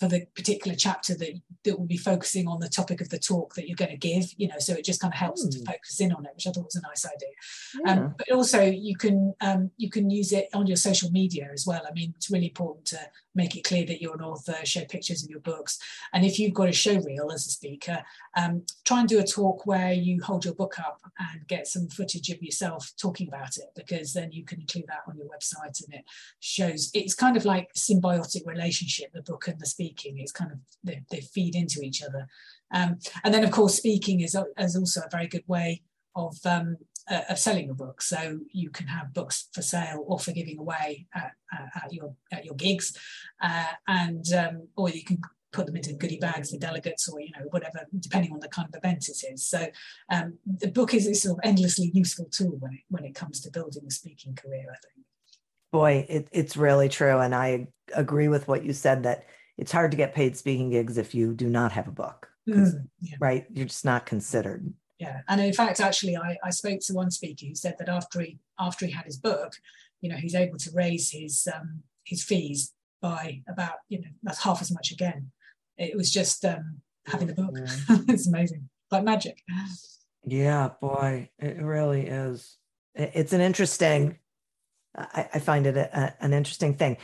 for 0.02 0.08
the 0.08 0.26
particular 0.34 0.76
chapter 0.76 1.14
that, 1.14 1.40
that 1.62 1.78
will 1.78 1.86
be 1.86 1.96
focusing 1.96 2.48
on 2.48 2.58
the 2.58 2.68
topic 2.68 3.00
of 3.00 3.08
the 3.08 3.20
talk 3.20 3.54
that 3.54 3.68
you're 3.68 3.76
going 3.76 3.92
to 3.92 3.96
give, 3.96 4.24
you 4.36 4.48
know, 4.48 4.58
so 4.58 4.74
it 4.74 4.84
just 4.84 5.00
kind 5.00 5.14
of 5.14 5.18
helps 5.18 5.46
mm. 5.46 5.50
to 5.52 5.58
hmm. 5.58 5.64
focus 5.64 6.00
in 6.00 6.10
on 6.10 6.26
it, 6.26 6.32
which 6.34 6.44
I 6.48 6.50
thought 6.50 6.64
was 6.64 6.74
a 6.74 6.82
nice 6.82 7.06
idea. 7.06 7.28
Yeah. 7.86 7.92
Um, 7.92 8.14
but 8.18 8.32
also 8.32 8.62
you 8.62 8.96
can 8.96 9.32
um, 9.40 9.70
you 9.76 9.90
can 9.90 10.10
use 10.10 10.32
it 10.32 10.48
on 10.54 10.66
your 10.66 10.76
social 10.76 11.12
media 11.12 11.48
as 11.52 11.64
well. 11.68 11.82
I 11.88 11.92
mean, 11.92 12.14
it's 12.16 12.32
really 12.32 12.46
important 12.46 12.86
to 12.86 12.98
make 13.34 13.56
it 13.56 13.64
clear 13.64 13.86
that 13.86 14.00
you're 14.00 14.14
an 14.14 14.22
author, 14.22 14.54
show 14.64 14.84
pictures 14.84 15.22
of 15.22 15.30
your 15.30 15.40
books. 15.40 15.78
And 16.12 16.24
if 16.24 16.38
you've 16.38 16.52
got 16.52 16.68
a 16.68 16.72
show 16.72 17.00
reel 17.00 17.30
as 17.32 17.46
a 17.46 17.50
speaker, 17.50 18.02
um, 18.36 18.64
try 18.84 19.00
and 19.00 19.08
do 19.08 19.20
a 19.20 19.24
talk 19.24 19.66
where 19.66 19.92
you 19.92 20.20
hold 20.22 20.44
your 20.44 20.54
book 20.54 20.78
up 20.78 21.00
and 21.18 21.46
get 21.46 21.66
some 21.66 21.88
footage 21.88 22.28
of 22.30 22.42
yourself 22.42 22.92
talking 23.00 23.28
about 23.28 23.56
it, 23.56 23.70
because 23.74 24.12
then 24.12 24.32
you 24.32 24.44
can 24.44 24.60
include 24.60 24.86
that 24.88 25.02
on 25.08 25.16
your 25.16 25.26
website 25.26 25.82
and 25.84 25.94
it 25.94 26.04
shows 26.40 26.90
it's 26.92 27.14
kind 27.14 27.36
of 27.36 27.44
like 27.44 27.72
symbiotic 27.74 28.46
relationship, 28.46 29.12
the 29.12 29.22
book 29.22 29.48
and 29.48 29.60
the 29.60 29.66
speaking. 29.92 30.18
It's 30.18 30.32
kind 30.32 30.52
of 30.52 30.58
they, 30.84 31.02
they 31.10 31.20
feed 31.20 31.54
into 31.54 31.80
each 31.80 32.02
other. 32.02 32.26
Um, 32.74 32.98
and 33.24 33.32
then 33.32 33.44
of 33.44 33.50
course 33.50 33.76
speaking 33.76 34.20
is, 34.20 34.36
is 34.58 34.76
also 34.76 35.00
a 35.00 35.10
very 35.10 35.26
good 35.26 35.44
way 35.46 35.82
of 36.16 36.36
um, 36.44 36.76
uh, 37.10 37.22
of 37.30 37.38
selling 37.38 37.70
a 37.70 37.74
book. 37.74 38.02
So 38.02 38.40
you 38.52 38.70
can 38.70 38.86
have 38.86 39.14
books 39.14 39.48
for 39.52 39.62
sale 39.62 40.04
or 40.06 40.18
for 40.18 40.32
giving 40.32 40.58
away 40.58 41.06
at, 41.14 41.32
at 41.52 41.92
your 41.92 42.14
at 42.30 42.44
your 42.44 42.54
gigs, 42.54 42.96
uh, 43.42 43.72
and 43.86 44.24
um, 44.32 44.68
or 44.76 44.88
you 44.90 45.04
can 45.04 45.20
put 45.52 45.66
them 45.66 45.76
into 45.76 45.92
goodie 45.92 46.18
bags 46.18 46.50
for 46.50 46.56
delegates 46.56 47.08
or 47.08 47.20
you 47.20 47.30
know 47.36 47.46
whatever 47.50 47.86
depending 48.00 48.32
on 48.32 48.40
the 48.40 48.48
kind 48.48 48.66
of 48.68 48.74
event 48.74 49.06
it 49.06 49.22
is 49.30 49.46
so 49.46 49.66
um, 50.10 50.38
the 50.46 50.68
book 50.68 50.94
is 50.94 51.06
a 51.06 51.14
sort 51.14 51.38
of 51.38 51.40
endlessly 51.44 51.90
useful 51.92 52.24
tool 52.30 52.56
when 52.58 52.72
it 52.72 52.80
when 52.88 53.04
it 53.04 53.14
comes 53.14 53.38
to 53.38 53.50
building 53.50 53.82
a 53.86 53.90
speaking 53.90 54.34
career 54.34 54.64
i 54.70 54.78
think 54.80 55.06
boy 55.70 56.06
it, 56.08 56.26
it's 56.32 56.56
really 56.56 56.88
true 56.88 57.18
and 57.18 57.34
i 57.34 57.66
agree 57.94 58.28
with 58.28 58.48
what 58.48 58.64
you 58.64 58.72
said 58.72 59.02
that 59.02 59.26
it's 59.58 59.72
hard 59.72 59.90
to 59.90 59.96
get 59.96 60.14
paid 60.14 60.36
speaking 60.36 60.70
gigs 60.70 60.98
if 60.98 61.14
you 61.14 61.34
do 61.34 61.48
not 61.48 61.72
have 61.72 61.88
a 61.88 61.92
book 61.92 62.28
mm, 62.48 62.72
yeah. 63.00 63.16
right 63.20 63.46
you're 63.52 63.66
just 63.66 63.84
not 63.84 64.06
considered. 64.06 64.72
Yeah 64.98 65.20
and 65.28 65.40
in 65.40 65.52
fact 65.52 65.80
actually 65.80 66.16
I, 66.16 66.36
I 66.44 66.50
spoke 66.50 66.80
to 66.82 66.94
one 66.94 67.10
speaker 67.10 67.46
who 67.46 67.54
said 67.54 67.76
that 67.78 67.88
after 67.88 68.20
he 68.20 68.38
after 68.58 68.86
he 68.86 68.92
had 68.92 69.04
his 69.04 69.16
book 69.16 69.54
you 70.00 70.10
know 70.10 70.16
he's 70.16 70.34
able 70.34 70.58
to 70.58 70.70
raise 70.74 71.10
his 71.10 71.48
um, 71.52 71.82
his 72.04 72.22
fees 72.22 72.74
by 73.00 73.42
about 73.48 73.78
you 73.88 74.00
know 74.00 74.08
that's 74.22 74.42
half 74.42 74.60
as 74.62 74.70
much 74.70 74.92
again. 74.92 75.30
It 75.76 75.96
was 75.96 76.10
just 76.10 76.44
um, 76.44 76.80
having 77.06 77.26
the 77.26 77.34
book. 77.34 77.56
It's 78.08 78.28
amazing. 78.28 78.68
Like 78.90 79.04
magic. 79.04 79.42
Yeah 80.24 80.70
boy 80.80 81.30
it 81.38 81.60
really 81.62 82.06
is. 82.06 82.56
It's 82.94 83.32
an 83.32 83.40
interesting 83.40 84.18
i, 84.94 85.28
I 85.34 85.38
find 85.38 85.66
it 85.66 85.76
a, 85.76 85.98
a, 85.98 86.24
an 86.24 86.32
interesting 86.32 86.74
thing. 86.74 86.98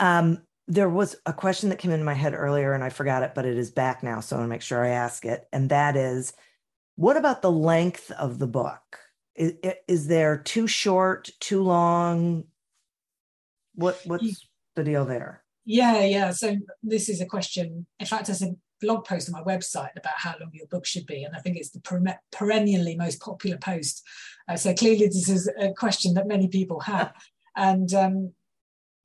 Um, 0.00 0.42
there 0.68 0.90
was 0.90 1.16
a 1.24 1.32
question 1.32 1.70
that 1.70 1.78
came 1.78 1.90
into 1.90 2.04
my 2.04 2.14
head 2.14 2.34
earlier 2.34 2.74
and 2.74 2.84
I 2.84 2.90
forgot 2.90 3.22
it, 3.22 3.32
but 3.34 3.46
it 3.46 3.56
is 3.56 3.70
back 3.70 4.02
now. 4.02 4.20
So 4.20 4.36
I 4.36 4.38
want 4.38 4.48
to 4.48 4.50
make 4.50 4.62
sure 4.62 4.84
I 4.84 4.90
ask 4.90 5.24
it. 5.24 5.48
And 5.50 5.70
that 5.70 5.96
is 5.96 6.34
what 6.96 7.16
about 7.16 7.42
the 7.42 7.50
length 7.50 8.10
of 8.12 8.38
the 8.38 8.46
book? 8.46 8.98
Is, 9.34 9.54
is 9.86 10.08
there 10.08 10.36
too 10.36 10.66
short, 10.66 11.30
too 11.40 11.62
long? 11.62 12.44
What 13.74 14.00
what's 14.04 14.46
the 14.74 14.84
deal 14.84 15.04
there? 15.04 15.44
Yeah, 15.64 16.02
yeah. 16.04 16.32
So 16.32 16.56
this 16.82 17.08
is 17.08 17.20
a 17.20 17.26
question. 17.26 17.86
In 18.00 18.06
fact, 18.06 18.26
there's 18.26 18.42
a 18.42 18.56
blog 18.80 19.04
post 19.04 19.32
on 19.32 19.32
my 19.32 19.42
website 19.42 19.96
about 19.96 20.14
how 20.16 20.34
long 20.40 20.50
your 20.52 20.66
book 20.66 20.84
should 20.84 21.06
be, 21.06 21.22
and 21.22 21.36
I 21.36 21.38
think 21.38 21.56
it's 21.56 21.70
the 21.70 22.16
perennially 22.32 22.96
most 22.96 23.20
popular 23.20 23.58
post. 23.58 24.02
Uh, 24.48 24.56
so 24.56 24.74
clearly, 24.74 25.06
this 25.06 25.28
is 25.28 25.48
a 25.60 25.72
question 25.72 26.14
that 26.14 26.26
many 26.26 26.48
people 26.48 26.80
have, 26.80 27.12
and 27.56 27.94
um, 27.94 28.32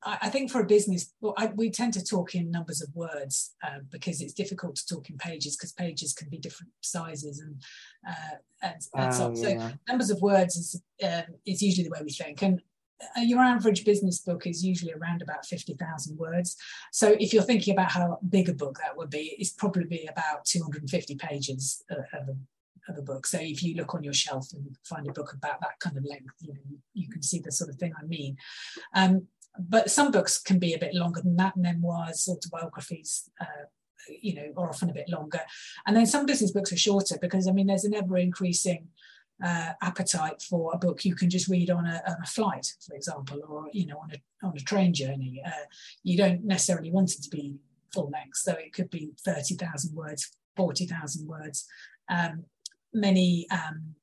I 0.06 0.30
think 0.30 0.52
for 0.52 0.62
a 0.62 0.66
business, 0.66 1.14
well, 1.22 1.34
I, 1.38 1.48
we 1.56 1.70
tend 1.70 1.94
to 1.94 2.04
talk 2.04 2.36
in 2.36 2.52
numbers 2.52 2.82
of 2.82 2.90
words 2.94 3.56
uh, 3.64 3.80
because 3.90 4.22
it's 4.22 4.34
difficult 4.34 4.76
to 4.76 4.86
talk 4.86 5.10
in 5.10 5.18
pages 5.18 5.56
because 5.56 5.72
pages 5.72 6.14
can 6.14 6.30
be 6.30 6.38
different 6.38 6.72
sizes 6.82 7.40
and 7.40 7.62
uh, 8.08 8.36
and, 8.62 8.82
and 8.96 9.14
so, 9.14 9.34
yeah. 9.36 9.70
so, 9.70 9.74
numbers 9.88 10.10
of 10.10 10.22
words 10.22 10.56
is 10.56 10.82
uh, 11.04 11.24
is 11.46 11.62
usually 11.62 11.86
the 11.86 11.92
way 11.92 12.02
we 12.04 12.12
think. 12.12 12.42
And 12.42 12.62
uh, 13.18 13.22
your 13.22 13.40
average 13.40 13.86
business 13.86 14.20
book 14.20 14.46
is 14.46 14.64
usually 14.64 14.94
around 14.94 15.22
about 15.22 15.46
fifty 15.46 15.74
thousand 15.74 16.18
words. 16.18 16.58
So 16.92 17.16
if 17.20 17.34
you're 17.34 17.44
thinking 17.44 17.74
about 17.74 17.92
how 17.92 18.20
big 18.30 18.50
a 18.50 18.54
book 18.54 18.80
that 18.80 18.98
would 18.98 19.10
be, 19.10 19.36
it's 19.40 19.52
probably 19.52 20.08
about 20.10 20.46
two 20.46 20.62
hundred 20.62 20.82
and 20.82 20.90
fifty 20.90 21.16
pages 21.16 21.84
uh, 21.92 22.20
of 22.20 22.30
a 22.30 22.36
of 22.90 22.98
a 22.98 23.02
book. 23.02 23.26
So 23.26 23.40
if 23.40 23.64
you 23.64 23.76
look 23.76 23.96
on 23.96 24.04
your 24.04 24.14
shelf 24.14 24.50
and 24.54 24.76
find 24.84 25.08
a 25.08 25.14
book 25.14 25.34
about 25.34 25.62
that 25.62 25.80
kind 25.80 25.98
of 25.98 26.04
length, 26.04 26.34
you 26.42 26.54
know, 26.54 26.60
you, 26.70 26.78
you 26.94 27.10
can 27.10 27.22
see 27.24 27.40
the 27.40 27.52
sort 27.52 27.70
of 27.70 27.78
thing 27.78 27.94
I 27.98 28.06
mean. 28.06 28.38
Um, 28.94 29.28
but 29.60 29.92
some 29.92 30.12
books 30.12 30.40
can 30.40 30.60
be 30.60 30.74
a 30.74 30.80
bit 30.80 30.94
longer 30.94 31.22
than 31.22 31.36
that. 31.38 31.58
Memoirs, 31.58 32.28
autobiographies, 32.28 33.30
uh, 33.40 33.66
you 34.22 34.34
know, 34.34 34.52
are 34.58 34.70
often 34.70 34.90
a 34.90 34.94
bit 34.94 35.10
longer. 35.10 35.42
And 35.86 35.96
then 35.96 36.06
some 36.06 36.26
business 36.26 36.52
books 36.52 36.72
are 36.72 36.78
shorter 36.78 37.18
because 37.22 37.48
I 37.48 37.52
mean, 37.52 37.68
there's 37.68 37.86
an 37.86 37.94
ever 37.94 38.18
increasing 38.18 38.88
uh, 39.44 39.74
appetite 39.82 40.42
for 40.42 40.72
a 40.74 40.78
book 40.78 41.04
you 41.04 41.16
can 41.16 41.30
just 41.30 41.48
read 41.48 41.70
on 41.70 41.86
a, 41.86 42.02
on 42.08 42.18
a, 42.22 42.26
flight, 42.26 42.68
for 42.86 42.96
example, 42.96 43.42
or 43.48 43.68
you 43.74 43.86
know, 43.86 43.98
on 43.98 44.12
a 44.12 44.46
on 44.46 44.54
a 44.56 44.62
train 44.62 44.94
journey. 44.94 45.42
Uh, 45.46 45.66
you 46.04 46.18
don't 46.18 46.44
necessarily 46.44 46.92
want 46.92 47.14
it 47.14 47.22
to 47.24 47.30
be 47.30 47.56
full 47.94 48.10
length, 48.12 48.38
so 48.38 48.54
it 48.54 48.74
could 48.74 48.90
be 48.90 49.12
thirty 49.26 49.56
thousand 49.56 49.96
words, 49.96 50.32
forty 50.56 50.86
thousand 50.86 51.28
words. 51.28 51.66
Um, 52.10 52.46
many 52.94 53.48
um, 53.52 53.96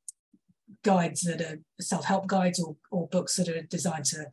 guides 0.83 1.23
that 1.23 1.41
are 1.41 1.61
self-help 1.81 2.27
guides 2.27 2.61
or, 2.61 2.77
or 2.91 3.09
books 3.09 3.37
that 3.37 3.49
are 3.49 3.63
designed 3.63 4.05
to 4.07 4.27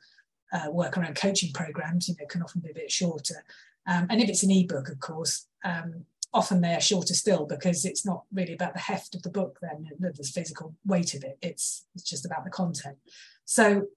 uh, 0.54 0.72
work 0.72 0.98
around 0.98 1.16
coaching 1.16 1.52
programs, 1.54 2.08
you 2.08 2.16
know, 2.20 2.26
can 2.28 2.42
often 2.42 2.62
be 2.62 2.72
a 2.72 2.74
bit 2.74 2.92
shorter. 2.92 3.44
Um, 3.88 4.08
and 4.10 4.22
if 4.22 4.30
it's 4.30 4.44
an 4.44 4.52
ebook, 4.52 4.90
of 4.90 5.00
course, 5.00 5.48
um, 5.64 6.06
often 6.34 6.62
they're 6.62 6.82
shorter 6.82 7.14
still 7.14 7.46
because 7.46 7.86
it's 7.86 8.06
not 8.06 8.24
really 8.34 8.54
about 8.54 8.74
the 8.74 8.80
heft 8.80 9.16
of 9.16 9.24
the 9.24 9.30
book, 9.30 9.60
then 9.62 9.88
the, 10.00 10.12
the 10.12 10.24
physical 10.24 10.76
weight 10.86 11.14
of 11.14 11.24
it. 11.24 11.38
It's 11.42 11.86
it's 11.96 12.04
just 12.04 12.26
about 12.26 12.44
the 12.44 12.52
content. 12.52 12.98
So, 13.46 13.88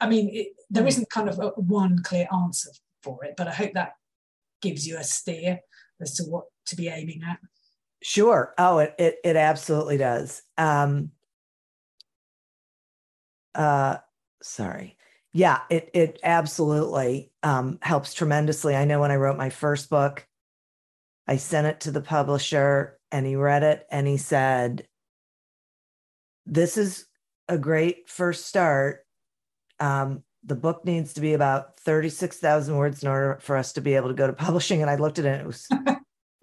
I 0.00 0.08
mean, 0.08 0.30
it, 0.32 0.48
there 0.70 0.82
hmm. 0.82 0.88
isn't 0.88 1.10
kind 1.10 1.28
of 1.28 1.38
a, 1.38 1.48
one 1.56 2.02
clear 2.02 2.28
answer 2.32 2.70
for 3.02 3.24
it, 3.24 3.34
but 3.36 3.48
I 3.48 3.52
hope 3.52 3.72
that 3.74 3.94
gives 4.60 4.86
you 4.86 4.98
a 4.98 5.04
steer 5.04 5.60
as 6.00 6.14
to 6.16 6.24
what 6.24 6.44
to 6.66 6.76
be 6.76 6.88
aiming 6.88 7.22
at. 7.28 7.38
Sure. 8.02 8.54
Oh, 8.58 8.78
it 8.78 8.94
it, 8.98 9.16
it 9.24 9.36
absolutely 9.36 9.96
does. 9.96 10.42
Um, 10.56 11.12
uh, 13.54 13.96
sorry 14.42 14.97
yeah, 15.32 15.60
it 15.70 15.90
it 15.94 16.20
absolutely 16.22 17.30
um, 17.42 17.78
helps 17.82 18.14
tremendously. 18.14 18.74
I 18.74 18.84
know 18.84 19.00
when 19.00 19.10
I 19.10 19.16
wrote 19.16 19.36
my 19.36 19.50
first 19.50 19.90
book, 19.90 20.26
I 21.26 21.36
sent 21.36 21.66
it 21.66 21.80
to 21.80 21.90
the 21.90 22.00
publisher 22.00 22.98
and 23.12 23.26
he 23.26 23.36
read 23.36 23.62
it 23.62 23.86
and 23.90 24.06
he 24.06 24.16
said, 24.16 24.86
"This 26.46 26.76
is 26.76 27.06
a 27.48 27.58
great 27.58 28.08
first 28.08 28.46
start. 28.46 29.06
Um, 29.80 30.24
the 30.44 30.56
book 30.56 30.84
needs 30.84 31.14
to 31.14 31.20
be 31.20 31.34
about 31.34 31.78
thirty 31.80 32.08
six 32.08 32.38
thousand 32.38 32.76
words 32.76 33.02
in 33.02 33.08
order 33.08 33.38
for 33.42 33.56
us 33.56 33.72
to 33.74 33.80
be 33.80 33.94
able 33.94 34.08
to 34.08 34.14
go 34.14 34.26
to 34.26 34.32
publishing." 34.32 34.80
And 34.80 34.90
I 34.90 34.96
looked 34.96 35.18
at 35.18 35.26
it; 35.26 35.40
it 35.40 35.46
was 35.46 35.68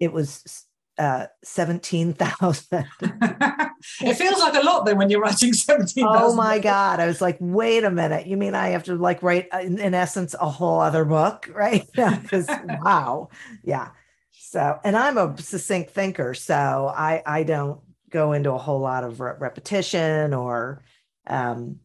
it 0.00 0.12
was 0.12 0.66
uh, 0.98 1.26
17,000. 1.44 2.86
it 4.00 4.14
feels 4.14 4.38
like 4.38 4.54
a 4.54 4.64
lot 4.64 4.84
then 4.84 4.98
when 4.98 5.10
you're 5.10 5.20
writing 5.20 5.52
17. 5.52 6.04
Oh 6.06 6.34
my 6.34 6.58
God. 6.58 7.00
I 7.00 7.06
was 7.06 7.20
like, 7.20 7.36
wait 7.40 7.84
a 7.84 7.90
minute. 7.90 8.26
You 8.26 8.36
mean 8.36 8.54
I 8.54 8.68
have 8.68 8.84
to 8.84 8.94
like 8.94 9.22
write, 9.22 9.48
uh, 9.52 9.58
in, 9.58 9.78
in 9.78 9.94
essence, 9.94 10.34
a 10.38 10.48
whole 10.48 10.80
other 10.80 11.04
book, 11.04 11.50
right? 11.54 11.86
Because 12.22 12.48
wow. 12.48 13.30
Yeah. 13.62 13.90
So, 14.32 14.78
and 14.84 14.96
I'm 14.96 15.18
a 15.18 15.36
succinct 15.38 15.90
thinker. 15.90 16.34
So 16.34 16.92
I, 16.94 17.22
I 17.26 17.42
don't 17.42 17.80
go 18.10 18.32
into 18.32 18.52
a 18.52 18.58
whole 18.58 18.80
lot 18.80 19.04
of 19.04 19.20
re- 19.20 19.34
repetition 19.38 20.34
or 20.34 20.82
um, 21.26 21.80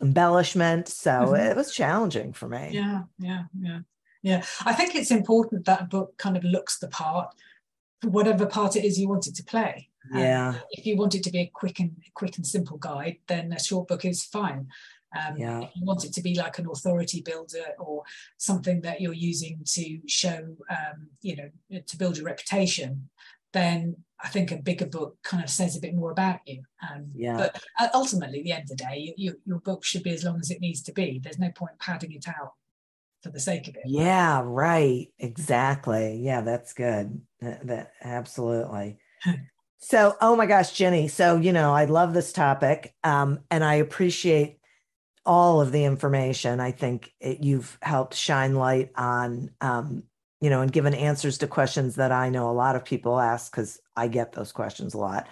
embellishment. 0.00 0.88
So 0.88 1.10
mm-hmm. 1.10 1.34
it 1.34 1.56
was 1.56 1.74
challenging 1.74 2.32
for 2.32 2.48
me. 2.48 2.70
Yeah. 2.72 3.02
Yeah. 3.18 3.44
Yeah. 3.58 3.80
Yeah. 4.22 4.44
I 4.64 4.72
think 4.72 4.94
it's 4.94 5.10
important 5.10 5.66
that 5.66 5.82
a 5.82 5.84
book 5.84 6.16
kind 6.16 6.36
of 6.36 6.44
looks 6.44 6.78
the 6.78 6.88
part 6.88 7.34
whatever 8.10 8.46
part 8.46 8.76
it 8.76 8.84
is 8.84 8.98
you 8.98 9.08
want 9.08 9.26
it 9.26 9.34
to 9.36 9.44
play. 9.44 9.88
Yeah. 10.12 10.50
Um, 10.50 10.56
if 10.70 10.86
you 10.86 10.96
want 10.96 11.14
it 11.14 11.22
to 11.24 11.30
be 11.30 11.40
a 11.40 11.50
quick 11.52 11.80
and 11.80 11.92
quick 12.14 12.36
and 12.36 12.46
simple 12.46 12.76
guide, 12.76 13.18
then 13.26 13.52
a 13.52 13.62
short 13.62 13.88
book 13.88 14.04
is 14.04 14.24
fine. 14.24 14.68
Um, 15.16 15.36
yeah. 15.36 15.60
If 15.60 15.70
you 15.76 15.84
want 15.84 16.04
it 16.04 16.12
to 16.14 16.22
be 16.22 16.34
like 16.34 16.58
an 16.58 16.66
authority 16.70 17.22
builder 17.22 17.64
or 17.78 18.02
something 18.36 18.80
that 18.82 19.00
you're 19.00 19.12
using 19.12 19.60
to 19.64 20.00
show, 20.08 20.56
um, 20.68 21.08
you 21.22 21.36
know, 21.36 21.80
to 21.86 21.96
build 21.96 22.16
your 22.16 22.26
reputation, 22.26 23.08
then 23.52 23.96
I 24.22 24.28
think 24.28 24.50
a 24.50 24.56
bigger 24.56 24.86
book 24.86 25.16
kind 25.22 25.42
of 25.42 25.50
says 25.50 25.76
a 25.76 25.80
bit 25.80 25.94
more 25.94 26.10
about 26.10 26.40
you. 26.46 26.62
Um, 26.82 27.12
yeah. 27.14 27.36
But 27.36 27.62
uh, 27.78 27.88
ultimately, 27.94 28.40
at 28.40 28.44
the 28.44 28.52
end 28.52 28.62
of 28.62 28.68
the 28.70 28.76
day, 28.76 29.14
you, 29.16 29.36
your 29.44 29.60
book 29.60 29.84
should 29.84 30.02
be 30.02 30.12
as 30.12 30.24
long 30.24 30.40
as 30.40 30.50
it 30.50 30.60
needs 30.60 30.82
to 30.82 30.92
be. 30.92 31.20
There's 31.22 31.38
no 31.38 31.50
point 31.50 31.78
padding 31.78 32.12
it 32.12 32.26
out 32.28 32.54
for 33.22 33.30
the 33.30 33.40
sake 33.40 33.68
of 33.68 33.76
it. 33.76 33.82
Yeah, 33.86 34.42
right. 34.44 35.08
Exactly. 35.18 36.20
Yeah, 36.22 36.40
that's 36.40 36.72
good. 36.72 37.20
That, 37.40 37.66
that 37.66 37.92
absolutely. 38.02 38.98
so, 39.84 40.16
oh 40.22 40.34
my 40.34 40.46
gosh, 40.46 40.72
Jenny. 40.72 41.08
So, 41.08 41.36
you 41.36 41.52
know, 41.52 41.74
I 41.74 41.84
love 41.84 42.14
this 42.14 42.32
topic 42.32 42.94
um, 43.04 43.40
and 43.50 43.62
I 43.62 43.74
appreciate 43.74 44.58
all 45.26 45.60
of 45.60 45.72
the 45.72 45.84
information. 45.84 46.58
I 46.58 46.70
think 46.70 47.12
it, 47.20 47.44
you've 47.44 47.76
helped 47.82 48.14
shine 48.14 48.54
light 48.54 48.92
on, 48.96 49.50
um, 49.60 50.04
you 50.40 50.48
know, 50.48 50.62
and 50.62 50.72
given 50.72 50.94
answers 50.94 51.36
to 51.38 51.46
questions 51.46 51.96
that 51.96 52.12
I 52.12 52.30
know 52.30 52.48
a 52.48 52.52
lot 52.52 52.76
of 52.76 52.84
people 52.86 53.20
ask 53.20 53.52
because 53.52 53.78
I 53.94 54.08
get 54.08 54.32
those 54.32 54.52
questions 54.52 54.94
a 54.94 54.98
lot. 54.98 55.28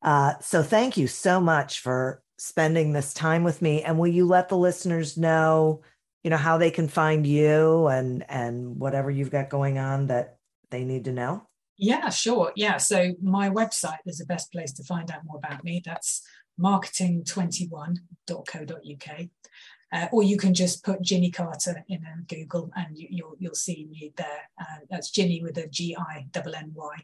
Uh, 0.00 0.32
so, 0.40 0.62
thank 0.62 0.96
you 0.96 1.06
so 1.06 1.38
much 1.38 1.80
for 1.80 2.22
spending 2.38 2.94
this 2.94 3.12
time 3.12 3.44
with 3.44 3.60
me. 3.60 3.82
And 3.82 3.98
will 3.98 4.08
you 4.08 4.24
let 4.24 4.48
the 4.48 4.56
listeners 4.56 5.18
know 5.18 5.82
you 6.24 6.30
know 6.30 6.36
how 6.38 6.58
they 6.58 6.70
can 6.70 6.88
find 6.88 7.26
you 7.26 7.86
and 7.86 8.24
and 8.30 8.78
whatever 8.78 9.10
you've 9.10 9.30
got 9.30 9.48
going 9.48 9.78
on 9.78 10.08
that 10.08 10.38
they 10.70 10.84
need 10.84 11.04
to 11.04 11.12
know 11.12 11.46
yeah 11.80 12.08
sure 12.10 12.52
yeah 12.54 12.76
so 12.76 13.16
my 13.22 13.48
website 13.48 13.98
is 14.06 14.18
the 14.18 14.26
best 14.26 14.52
place 14.52 14.72
to 14.72 14.84
find 14.84 15.10
out 15.10 15.24
more 15.24 15.38
about 15.38 15.64
me 15.64 15.82
that's 15.84 16.22
marketing21.co.uk 16.60 19.28
uh, 19.92 20.06
or 20.12 20.22
you 20.22 20.36
can 20.36 20.54
just 20.54 20.84
put 20.84 21.02
Ginny 21.02 21.30
Carter 21.30 21.84
in 21.88 22.04
uh, 22.04 22.22
Google 22.28 22.70
and 22.76 22.96
you, 22.96 23.08
will 23.10 23.16
you'll, 23.16 23.36
you'll 23.40 23.54
see 23.54 23.88
me 23.90 24.12
there. 24.16 24.48
Uh, 24.60 24.84
that's 24.88 25.10
Ginny 25.10 25.42
with 25.42 25.58
a 25.58 25.66
G 25.66 25.96
I 25.96 26.26
N 26.32 26.54
N 26.54 26.70
Y. 26.74 26.94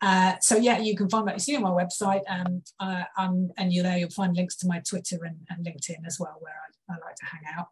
Uh, 0.00 0.34
so 0.40 0.56
yeah, 0.56 0.78
you 0.78 0.96
can 0.96 1.08
find 1.08 1.28
that. 1.28 1.34
You 1.34 1.38
see 1.38 1.54
on 1.54 1.62
my 1.62 1.70
website, 1.70 2.22
um, 2.28 2.64
uh, 2.80 3.04
um, 3.16 3.52
and 3.56 3.72
you 3.72 3.84
there 3.84 3.98
you'll 3.98 4.10
find 4.10 4.34
links 4.34 4.56
to 4.56 4.66
my 4.66 4.80
Twitter 4.80 5.24
and, 5.24 5.46
and 5.48 5.64
LinkedIn 5.64 6.04
as 6.04 6.18
well, 6.18 6.38
where 6.40 6.52
I, 6.52 6.94
I 6.94 6.96
like 7.06 7.14
to 7.14 7.26
hang 7.26 7.42
out. 7.56 7.68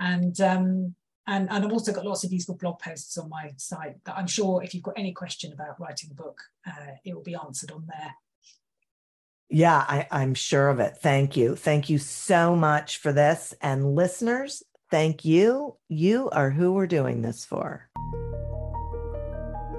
And 0.00 0.40
um, 0.40 0.94
and 1.26 1.48
and 1.50 1.64
I've 1.64 1.72
also 1.72 1.92
got 1.92 2.04
lots 2.04 2.24
of 2.24 2.32
useful 2.32 2.56
blog 2.56 2.78
posts 2.78 3.16
on 3.18 3.28
my 3.28 3.52
site 3.56 4.02
that 4.04 4.16
I'm 4.16 4.26
sure 4.26 4.62
if 4.62 4.74
you've 4.74 4.82
got 4.82 4.98
any 4.98 5.12
question 5.12 5.52
about 5.52 5.80
writing 5.80 6.10
a 6.10 6.14
book, 6.14 6.40
uh, 6.66 6.96
it 7.04 7.14
will 7.14 7.22
be 7.22 7.34
answered 7.34 7.70
on 7.70 7.86
there. 7.86 8.14
Yeah, 9.50 9.84
I, 9.86 10.06
I'm 10.10 10.34
sure 10.34 10.68
of 10.68 10.80
it. 10.80 10.96
Thank 10.96 11.36
you. 11.36 11.54
Thank 11.54 11.88
you 11.88 11.98
so 11.98 12.56
much 12.56 12.98
for 12.98 13.12
this. 13.12 13.54
And 13.60 13.94
listeners, 13.94 14.62
thank 14.90 15.24
you. 15.24 15.76
You 15.88 16.30
are 16.30 16.50
who 16.50 16.72
we're 16.72 16.86
doing 16.86 17.22
this 17.22 17.44
for. 17.44 17.88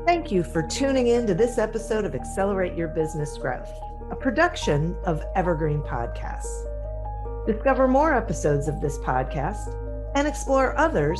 Thank 0.06 0.32
you 0.32 0.44
for 0.44 0.62
tuning 0.62 1.08
in 1.08 1.26
to 1.28 1.34
this 1.34 1.58
episode 1.58 2.06
of 2.06 2.14
Accelerate 2.14 2.78
Your 2.78 2.90
Business 2.90 3.38
Growth, 3.38 3.72
a 4.12 4.16
production 4.16 4.96
of 5.04 5.24
Evergreen 5.36 5.82
Podcasts. 5.82 6.68
Discover 7.48 7.88
more 7.88 8.14
episodes 8.14 8.68
of 8.68 8.82
this 8.82 9.00
podcast 9.00 9.76
and 10.16 10.28
explore 10.28 10.78
others 10.78 11.20